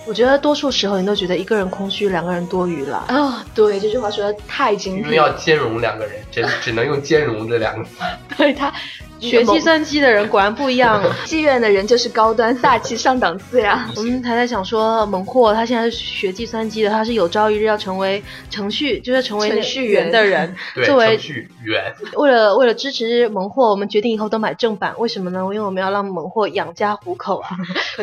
[0.08, 3.06] 我觉得多数时候你都觉得一个人空虚，两个人多余了。
[3.08, 5.02] 啊、哦，对，这句话说的太精辟。
[5.04, 7.92] 因为要兼容两个人，只只能用兼容这两个字。
[8.36, 8.74] 对他。
[9.20, 13.90] 学计算机的人果然不一样， 妓院的人就是高端大气上档次呀。
[13.96, 20.56] 我们台台想说，猛货他现在是学计算机的，他是有朝一日要成为程序，就是成为程序员的人。
[20.76, 21.94] 对，作为程序员。
[22.16, 24.94] 为了为了支持猛货，我们决定以后都买正版。
[24.98, 25.40] 为什么呢？
[25.40, 27.50] 因为我们要让猛货养家糊口啊。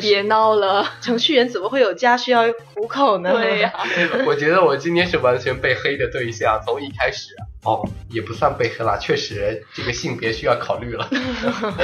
[0.01, 2.45] 别闹了，程序员怎么会有家需要
[2.75, 3.33] 糊口呢？
[3.33, 3.85] 对呀、啊。
[4.27, 7.29] 我觉得我今天是完全被黑的对象，从一开始。
[7.65, 11.09] 哦，也不算被黑了，确实这个性别需要考虑了。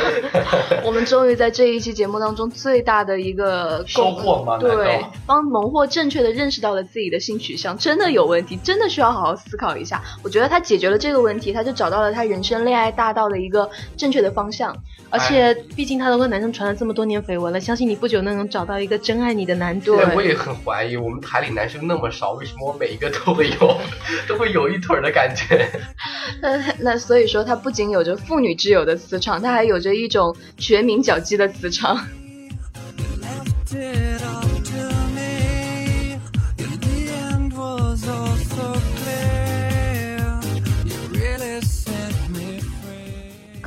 [0.84, 4.58] 我们终于在这一期节目当中最大的一个收获吗？
[4.58, 10.02] 对，帮萌货正确的认识到了自己的性取向真的有问题，真的需要好好思考一下。
[10.24, 14.76] 我觉得他解决了这个问题，他就找到了他人生恋爱大道的一个正确的方向。
[15.10, 23.76] 而且，毕竟他都跟男生传了这么多年绯闻了，相信你不久能能找到一个真爱你的男对，我也很怀疑，我们台里男生那么少，为什么我每一个都会有，
[24.28, 25.67] 都会有一腿的感觉？
[26.40, 31.98] 那那所以说，他不仅有着妇女之友的磁场，他还有着一种全民脚基的磁场。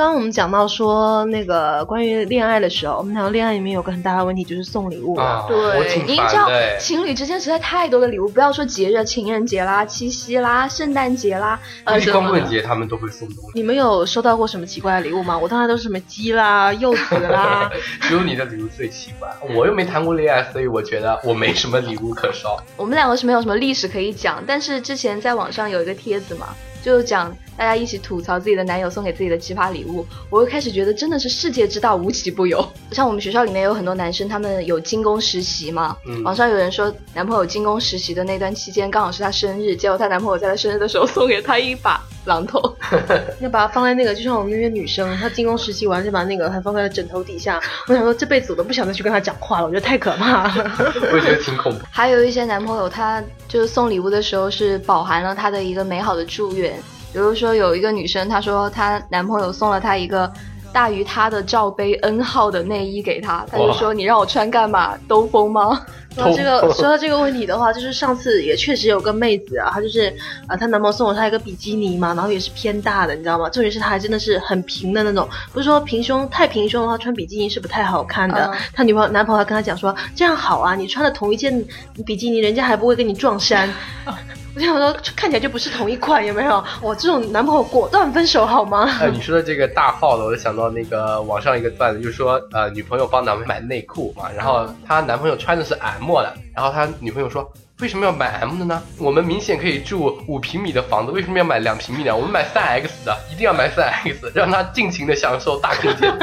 [0.02, 15.38] 刚我们讲到说那个关于恋爱的时候，我们讲到恋爱里面有个很大的问题就是送礼物啊对，我挺您知道的哎情侣之间实在太多的礼物，不要说节日，情人节啦、七夕啦、圣诞节啦，呃，光棍节他们都会送东西，你们有收到过什么奇怪的礼物吗？
[15.38, 17.72] 我当然都是什么鸡啦、柚子啦。
[18.02, 19.30] 只有你的礼物最奇怪。
[19.56, 22.58] 我又没谈过恋爱，所以我觉得我没什么礼物可收。
[22.76, 26.48] 我们两个是没有什么历史可以讲，但是之前在网上有一个帖子嘛，
[26.82, 30.06] 就讲大家一起吐槽自己的男友送给自己的奇葩礼物。
[30.30, 32.66] 我又开始觉得真的是世界之大无奇不有。
[32.92, 42.60] 像我们学校里面有很多男生，他们有进攻实习嘛，嗯网上有人说男朋友进攻实习的那段期间刚好是他生日，结果她男朋友在她生日的时候送给她一把榔头。
[43.40, 47.62] 要把它放在那个，就像我们那些女生，她进攻实习完就把那个还放在枕头底下。
[47.88, 50.72] 我想说这辈子我都不想再去跟她讲话了，我觉得太可怕了。
[51.12, 51.86] 我也觉得挺恐怖。
[51.92, 56.74] 还有一些男朋友，他就是送礼物的时候是饱含了他的一个美好的祝愿。
[57.14, 60.32] 比如说有一个女生，她说她男朋友送了她一个
[60.72, 64.98] 大于她的罩杯 N 号的内衣给她，她就说你让我穿干嘛？
[65.08, 65.82] 兜风吗？
[66.14, 70.14] 然后这个，说到这个问题的话，就是上次也确实有个妹子啊，她就是
[70.50, 73.50] 呃，她男朋友送了她一个比基尼嘛，然后也是偏大的，你知道吗？
[73.50, 78.46] 重点是她还真的是很平的那种，不是说平胸太平胸的话穿比基尼是不太好看的。
[78.54, 81.64] 嗯她女朋友男朋友还跟她讲说，这样好啊，你穿了同一件
[82.06, 83.70] 比基尼，人家还不会跟你撞衫。
[84.54, 86.62] 我想说，看起来就不是同一款，有没有？
[86.82, 88.86] 我这种男朋友果断分手好吗？
[89.00, 97.50] 呃，你说的这个大号的，我就想到那个网上一个段子，就是说，呃，女朋友帮男朋友买内裤嘛，然后她男朋友穿的是 M 的，然后她女朋友说，
[97.82, 98.80] 为什么要买 M 的呢？
[99.00, 102.16] 我们明显可以住五平米的房子，为什么要买两平米的？
[102.16, 106.14] 我们买三 X 的，一定要买三 X，让他尽情的享受大空间。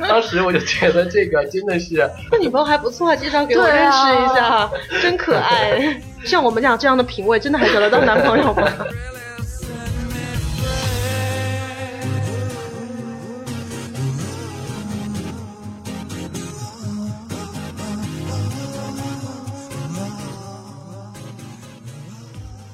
[0.00, 5.98] 当时我就觉得这个真的是，那女朋友还不错，介绍给我认啊识一下，真可爱。
[6.26, 8.68] 像我们俩这样的品味，真的还找得到男朋友吗？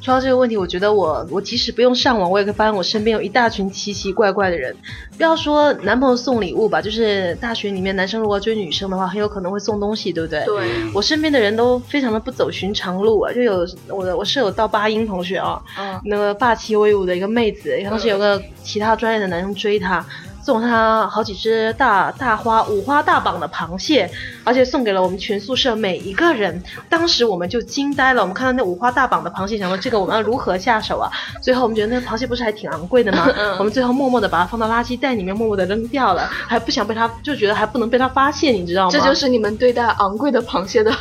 [0.06, 4.72] 说到这个问题，我觉得我我即使不用上网，我也可以发现我身边有一大群奇奇怪怪的人。
[5.16, 10.44] 不要说男朋友送礼物吧，就是大学里面男生如果追女生的话，很有可能会送东西，对不对？
[10.44, 20.06] 对我身边的人都非常的不走寻常路啊，就有我的我舍友到八音同学啊，嗯那个霸气威武的一个妹子，当时有个其他专业的男生追她。
[20.46, 24.08] 送他好几只大大花五花大绑的螃蟹，
[24.44, 26.62] 而且送给了我们全宿舍每一个人。
[26.88, 31.10] 当时我们就惊呆了，我们看到那五花大绑的螃蟹，想说这个我们要如何下手啊？
[31.42, 33.26] 最后我们觉得那个螃蟹不是还挺昂贵的吗？
[33.58, 38.90] 我们最后默默的把它放到垃圾袋里面，默默的扔掉了，还不想被他，就觉得还不能被他发现，你知道吗？
[38.92, 40.92] 这就是你们对待昂贵的螃蟹的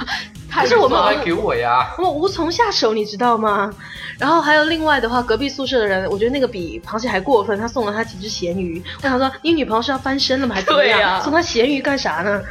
[0.56, 0.70] 态度。
[0.70, 3.72] 可是我们来给我呀，我无从下手，你知道吗？
[4.18, 8.82] 然后还有另外的话，隔壁宿舍的人，我觉得那个比螃蟹还过分，他送了他几只咸鱼。
[9.04, 10.56] 我想说，你女朋友是要翻身了吗？
[10.56, 11.22] 还是怎么样？
[11.22, 12.42] 送他咸鱼干啥呢？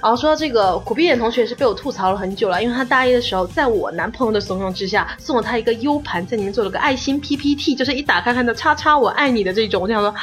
[0.00, 9.82] 然 后说到这个，苦逼眼同学是被我吐槽了很久了，因为他大一的时候，在我男朋友的怂恿之下，送了他一个 U 盘，在里面做了个爱心 PPT，就是一打开看到“叉叉我爱你”的这种。
[9.82, 10.14] 我就想说，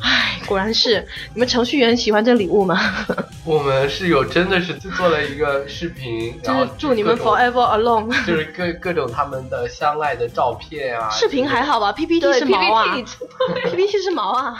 [0.00, 2.78] 唉，果然是你们程序员喜欢这礼物吗？
[3.44, 8.08] 我们室友真的是做了一个视频，然后就是祝你们 forever alone。
[8.26, 14.56] 就是各各种他们的相爱的照片啊，视频还好吧？PPT 是毛啊 PPT，PPT 是毛啊。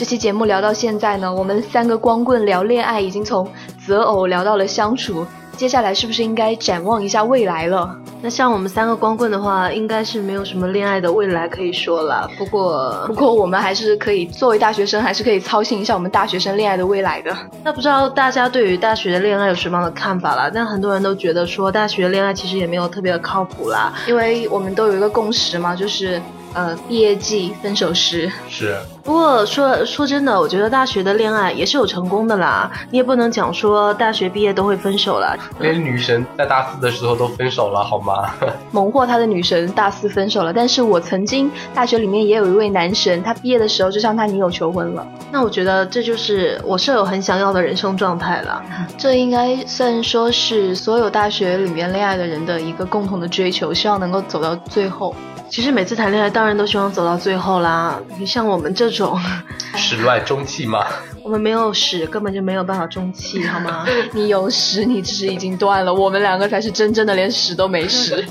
[0.00, 3.46] 这期节目聊到现在呢，我们三个光棍聊恋爱，已经从
[3.86, 5.26] 择偶聊到了相处。
[5.58, 7.94] 接下来是不是应该展望一下未来了？
[8.22, 12.26] 那像我们三个光棍的话，应该是没有什么恋爱的未来可以说了。
[12.38, 17.36] 不过，不过我们还是可以作为大学生，还是可以操心一下我们大学生恋爱的未来的。
[17.62, 20.50] 那不知道大家对于大学的恋爱有什么样的看法啦？
[20.50, 23.92] 但很多人都觉得说，大学的恋爱其实也没有特别的靠谱啦。
[24.08, 26.18] 因为我们都有一个共识嘛，就是
[26.54, 28.30] 呃，毕业季分手时。
[28.48, 28.76] 是。
[29.02, 32.70] 不过说说真的，我觉得大学的恋爱也是有成功的啦。
[32.90, 35.36] 你也不能讲说大学毕业都会分手了。
[35.58, 38.30] 连女神在大四的时候都分手了，好吗？
[38.70, 45.04] 猛获他的女神大四分手了，但是我曾经大学里面也有一位男神，他毕业的时候就向他女友求婚了。
[45.32, 48.62] 那我觉得这就是我舍友很想要的人生状态了。
[48.98, 55.14] 这应该算说是所有大学里面恋爱的人的一个共同的追求，希望能够走到最后。
[55.50, 58.00] 其实每次谈恋爱，当然都希望走到最后啦。
[58.18, 59.18] 你像我们这种
[59.76, 60.86] 始乱终弃吗？
[61.24, 63.84] 我们没有始，根本就没有办法终弃，好吗？
[64.14, 68.24] 你有始，你只是已经断了，我们两个才是真正的连始都没始。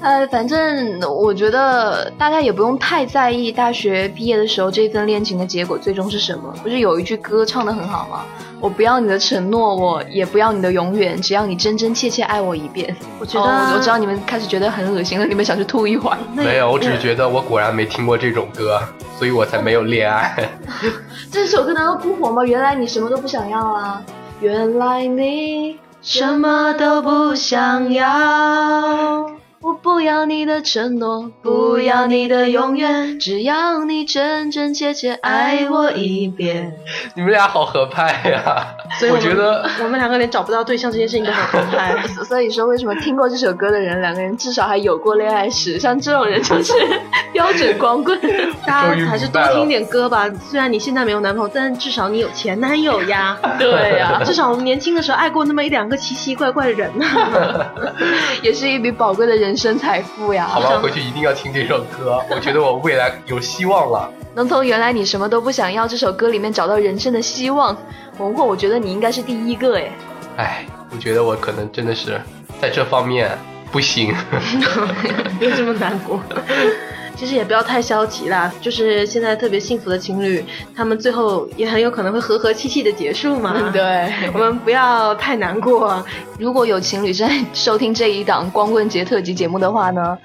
[0.00, 6.50] 呃，反正我觉得大家也不用太在意大学毕业的时候这份恋情的结果最终是什么。
[6.62, 8.24] 不是有一句歌唱的很好吗？
[8.60, 12.94] 我不要你的承诺，我也不要你的永远，只要你真真切切爱我一遍。
[13.18, 16.18] 我觉得、哦、我知道你们开始觉得很恶心了，你们想去吐一会儿。
[16.34, 18.78] 没有，我只是觉得我果然没听过这种歌，
[19.18, 20.36] 所以我才没有恋爱。
[21.32, 22.44] 这首歌难道不火吗？
[22.44, 24.02] 原来你什么都不想要啊！
[24.40, 29.30] 原来你什么都不想要。
[29.62, 36.74] 我不要你的承诺，不要你的永远，只要你真真切切爱我一遍。
[37.14, 38.68] 你们俩好合拍呀！
[38.98, 41.94] 所以我觉得我们两个连找不到对象这件事情都很合拍。
[42.24, 45.78] 所以说，为什么听过这首歌的人，两个人至少还有过恋爱史？
[45.78, 46.72] 像这种人就是
[47.34, 48.18] 标准光棍。
[48.64, 50.26] 大家还是多听点歌吧。
[50.48, 53.38] 虽然你现在没有男朋友，但至少你有前男友呀。
[53.58, 57.04] 对呀，至少我们年轻的时候爱过那么一两个奇奇怪怪的人呢，
[58.42, 59.49] 也是一笔宝贵的人。
[59.50, 60.46] 人生财富呀！
[60.46, 62.22] 好吧，回去一定要听这首歌。
[62.30, 64.08] 我觉得我未来有希望了。
[64.32, 67.76] 能从原来你什么都不想要这首歌里面找到人生的希望，
[68.18, 69.90] 文慧，我觉得你应该是第一个哎。
[70.36, 72.20] 哎，我觉得我可能真的是
[72.62, 73.36] 在这方面
[73.72, 74.14] 不行。
[75.40, 76.20] 别这么难过。
[77.16, 80.44] 其实也不要太消极啦，就是现在特别幸福的情侣，
[80.74, 83.54] 他们最后也很有可能会和和气气的结束嘛。
[83.72, 86.02] 对，我们不要太难过。
[86.38, 90.16] 如果有情侣在收听这一档光棍节特辑节目的话呢，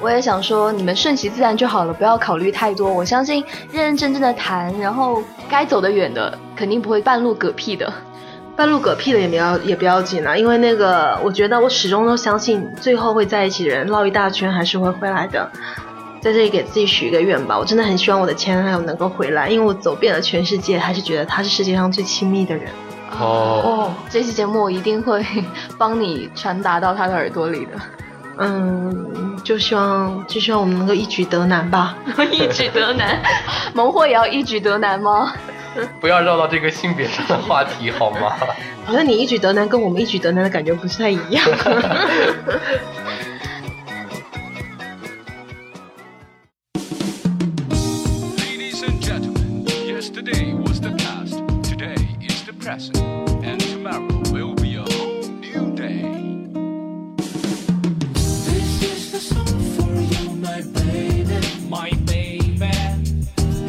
[0.00, 2.92] 我也想说，你们顺其自然就好了，不要考虑太多。
[2.92, 7.92] 我相信认认真真的谈，然后该走得远的，肯定不会半路嗝屁的。
[8.56, 15.50] 半路嗝屁的也不要也不要紧啊，因为那个，我觉得我始终都相信，最后会在一起的人绕一大圈还是会回来的。
[16.24, 22.70] 在这里给自己许一个愿吧，我真的很希望我的前男友能够回来，因为我走遍了全世界，还是觉得他是世界上最亲密的人。
[23.20, 25.22] 哦哦，这期节目我一定会
[25.76, 27.72] 帮你传达到他的耳朵里的。
[28.38, 31.94] 嗯，就希望就希望我们能够一举得男吧，
[32.32, 33.20] 一举得男，
[33.74, 35.30] 萌货也要一举得男吗？
[36.00, 38.32] 不要绕到这个性别上的话题好吗？
[38.86, 41.44] 我觉得你一举得男跟我们一举得男的感觉不是太一样。
[50.14, 52.96] Yesterday was the past, today is the present,
[53.42, 56.02] and tomorrow will be a whole new day.
[58.46, 59.44] This is the song
[59.74, 62.70] for you, my baby, my baby.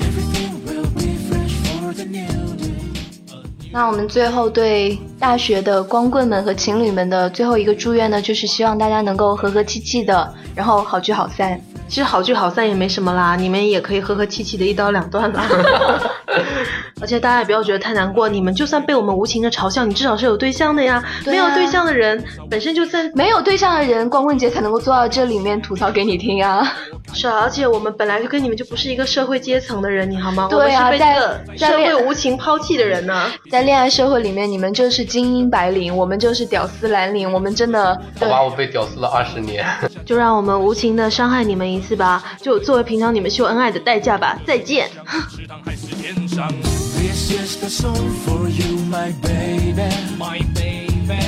[0.05, 3.71] Everything will be fresh for the new day.
[3.71, 11.59] 那我们最后对大学的光棍们和情侣们的最后一个祝愿呢，就是希望大家能够和和气气的，然后好聚好散。
[11.87, 15.43] 其实好聚好散也没什么啦，你们也可以和和气气的一刀两断啦。
[17.05, 21.03] 而且大家也不要觉得太难过，你们就算被我们无情的嘲笑，你至少是有对象的呀。
[21.23, 26.67] 没有对象的人本身就在没有对象的人，光棍节才能够坐到这里面吐槽给你听啊。
[27.13, 30.47] 是啊，而且我们本来就跟你们就不是一个社会阶层的人，你好吗？
[30.49, 33.31] 对啊，我们是被这个社会无情抛弃的人呢。
[33.51, 37.95] 在恋爱社会里面，你们就是精英白领，我们就是屌丝蓝领，我们真的。
[38.19, 39.63] 好吧，我被屌丝了二十年。
[40.03, 44.39] 就让我们无情的伤害你们一次吧，就作为平常你们秀恩爱的代价吧。
[44.43, 44.89] 再见。
[47.15, 49.87] This is the song for you, my baby,
[50.17, 51.23] my baby.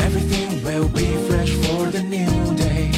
[0.00, 2.90] Everything will be fresh for the new day.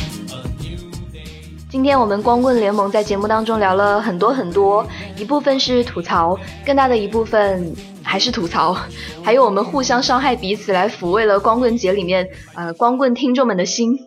[1.69, 4.87] 今天我们光棍联盟在节目当中聊了很多很多，
[5.17, 7.75] 一部分是吐槽，更大的一部分
[8.05, 8.77] 还是吐槽，
[9.25, 13.99] 还有我们互相伤害彼此，来抚慰了光棍节里面呃光棍听众们的心。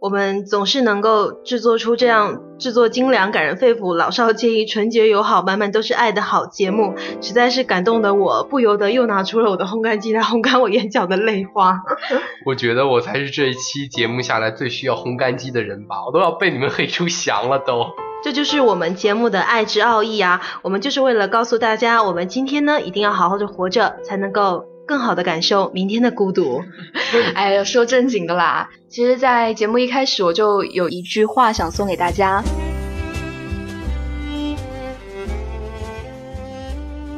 [0.00, 11.80] 我们总是能够制作出这样制作精良、感人肺腑、老少皆宜、纯洁友好、满满都是爱的好节目，实在是感动的我，不由得又拿出了我的烘干机来烘干我眼角的泪花。
[12.44, 17.86] 我觉得我才是这一期节目下来最需要烘干机的人吧，我都要被你们黑出翔了都。
[18.22, 20.40] 这就是我们节目的爱之奥义啊！
[20.62, 26.62] 我们就是为了告诉大家，我们今天呢一定要好好的活着，才能够更好的感受明天的孤独。
[27.34, 32.42] 哎呀，说正经的啦，其实，在节目一开始我就有一句话想送给大家：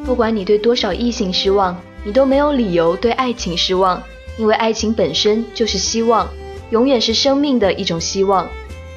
[0.05, 4.03] 不管你对多少异性失望，你都没有理由对爱情失望，
[4.39, 6.27] 因为爱情本身就是希望，
[6.71, 8.49] 永远是生命的一种希望。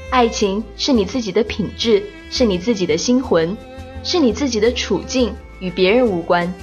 [0.10, 3.56] 爱情是你自己的品质，是你自己的心魂，
[4.04, 6.54] 是你自己的处境，与别人无关。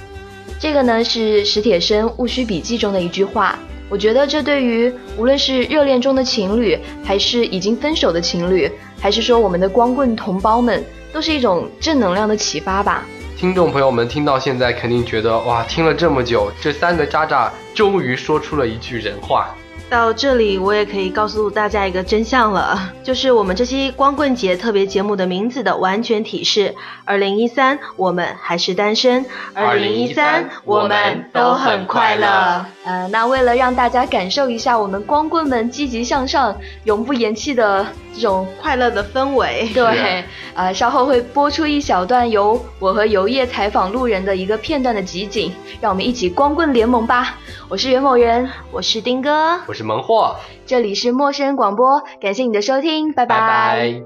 [0.60, 3.56] 这个呢是史铁生《戊戌笔记》中的一句话，
[3.88, 8.68] 我觉得这对于无论是热恋中的情侣，还是已经分手的情侣，
[9.00, 13.06] 还是说我们的光棍同胞们，都是一种正能量的启发吧。
[13.36, 19.54] 听众朋友们听到现在肯定觉得哇，听了这么久，这三个渣渣终于说出了一句人话。
[19.90, 26.74] 到这里，我也可以告诉大家一个真相了， 就是我们这期光棍节特别节目的名字的完全体是：
[27.04, 29.24] 二零一三，我们还是单身；
[29.54, 32.66] 二零一三，我们都很快乐。
[32.88, 40.24] 呃，那为了让大家感受一下我们光棍们积极向上、永不言弃的这种快乐的氛围，对，
[40.54, 47.36] 呃，稍后会播出一小段由我和游业采访路人的一个片段的集锦，让我们一起光棍联盟吧！
[47.68, 50.34] 我是袁某人，我是丁哥，我是萌货，
[50.64, 54.00] 这里是陌生人广播，感谢你的收听，拜拜。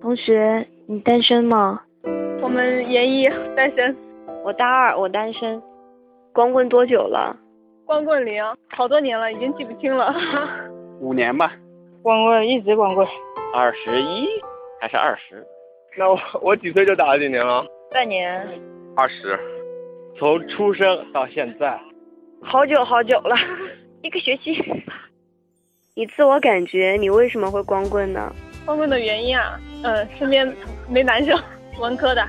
[0.00, 1.82] 同学，你单身吗？
[2.42, 3.96] 我们研一单身，
[4.44, 5.62] 我大二，我单身。
[6.32, 7.36] 光棍多久了？
[7.84, 10.14] 光棍零，好多年了，已经记不清了。
[11.00, 11.52] 五年吧。
[12.02, 13.06] 光棍一直光棍。
[13.54, 14.26] 二十一
[14.80, 15.46] 还是二十？
[15.96, 17.64] 那我我几岁就打了几年了？
[17.92, 18.48] 半年。
[18.96, 19.38] 二十。
[20.18, 21.78] 从出生到现在，
[22.42, 23.36] 好久好久了，
[24.02, 24.56] 一个学期。
[25.94, 28.32] 你自我感觉你为什么会光棍呢？
[28.64, 30.50] 光棍的原因啊，嗯，身边
[30.88, 31.38] 没男生，
[31.78, 32.26] 文科的，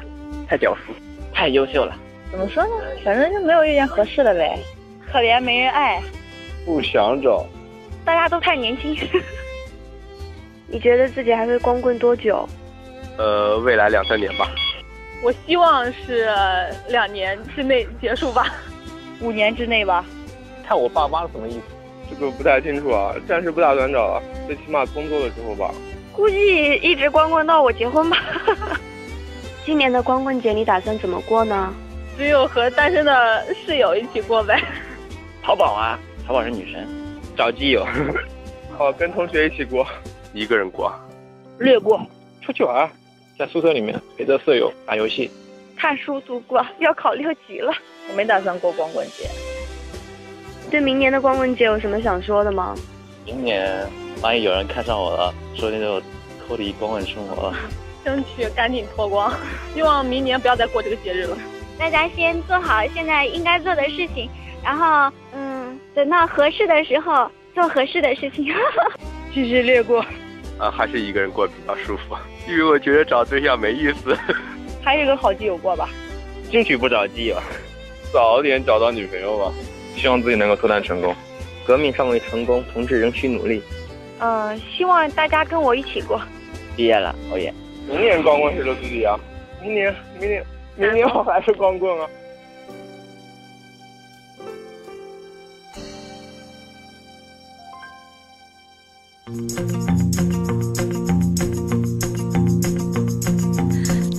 [0.48, 0.94] 太屌丝，
[1.34, 1.96] 太优秀了。
[2.34, 2.72] 怎么说呢？
[3.06, 4.58] 反正就没有遇见合适的呗。
[5.12, 6.02] 可怜没人爱，
[6.66, 7.46] 不想找。
[8.04, 8.98] 大家都太年轻。
[10.68, 12.50] 你觉得自己还会光棍多久？
[13.20, 14.50] 呃，未来两三年吧。
[15.24, 16.28] 我希望是
[16.90, 18.48] 两年之内结束吧，
[19.22, 20.04] 五年之内吧。
[20.68, 21.62] 看我爸妈什么意思？
[22.10, 25.72] 这个不太清楚啊，暂时不打算找了，最起码工作的时候吧。
[26.12, 28.18] 估计一直光棍到我结婚吧。
[29.64, 31.72] 今年的光棍节你打算怎么过呢？
[32.18, 34.62] 只有和单身的室友一起过呗。
[35.42, 36.88] 淘宝啊，淘宝是女神。
[37.36, 37.86] 找基友。
[38.78, 39.86] 哦，跟同学一起过。
[40.34, 40.94] 一个人过。
[41.60, 42.00] 略过。
[42.42, 42.90] 出去玩。
[43.38, 45.30] 在宿舍里面陪着舍友打游戏，
[45.76, 47.74] 看书度过，要考六级了。
[48.10, 49.28] 我没打算过光棍节。
[50.70, 52.76] 对明年的光棍节有什么想说的吗？
[53.26, 53.88] 明年
[54.22, 56.00] 万一有人看上我了，说不定就
[56.48, 57.56] 脱离光棍生活了。
[58.06, 59.34] 争取赶紧脱光，
[59.74, 61.36] 希望明年不要再过这个节日了。
[61.78, 64.30] 大家先做好现在应该做的事情，
[64.64, 68.54] 然后嗯，等到合适的时候做合适的事情。
[69.34, 70.06] 继续略过。
[70.60, 72.16] 啊，还是一个人过比较舒服，
[72.48, 74.16] 因为我觉得找对象没意思。
[74.84, 75.90] 还是个好基友过吧，
[76.52, 77.38] 争取不找基友，
[78.14, 79.52] 早点找到女朋友吧。
[79.96, 81.16] 希望自己能够脱单成功，
[81.66, 83.62] 革命尚未成功，同志仍需努力。
[84.20, 86.22] 嗯，希望大家跟我一起过。
[86.76, 87.54] 毕业了，欧耶！
[87.88, 89.20] 明年光棍谁的自己啊？
[89.62, 90.44] 明年，明年，
[90.76, 92.08] 明明我还是光棍啊。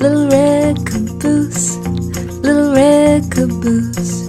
[0.00, 1.78] Little red caboose,
[2.42, 4.26] little red caboose,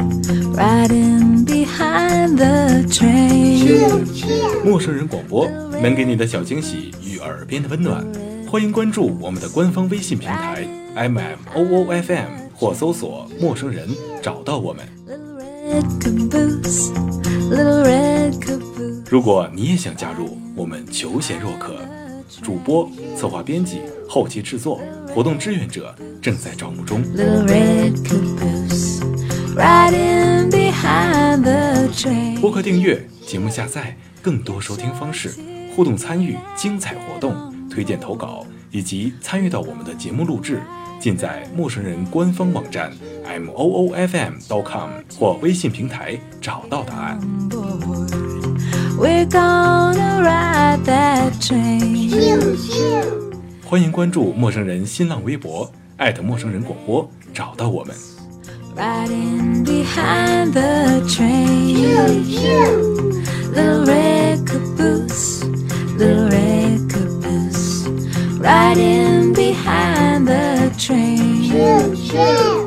[0.55, 4.63] riding behind the train.
[4.63, 5.47] 陌生人广播
[5.82, 8.03] 能给你的小惊喜与耳边的温暖，
[8.49, 13.85] 欢迎关注我们的官方微信平台 M M O O F M 或搜索“陌生人”
[14.23, 14.85] 找到我们。
[19.09, 21.75] 如果你也想加入，我们求贤若渴，
[22.41, 24.79] 主播、策划、编辑、后期制作、
[25.13, 27.03] 活动志愿者正在招募中。
[32.39, 35.33] 播客订阅、节目下载、更多收听方式、
[35.75, 40.61] 互动参与、精彩活动、推荐投稿以及参与到我们的节目录制，
[40.99, 42.91] 尽在陌生人官方网站
[43.23, 44.89] m o o f m dot com
[45.19, 47.19] 或微信平台找到答案。
[48.97, 51.95] We're gonna ride that train.
[53.65, 57.95] 欢迎关注陌生人新浪微博，艾特陌生人广播，找到我们。
[58.75, 62.25] Riding behind the train.
[63.53, 65.43] Little red caboose,
[65.97, 67.14] little red caboose,
[68.45, 71.49] riding behind the train.
[71.49, 72.64] Choo, choo.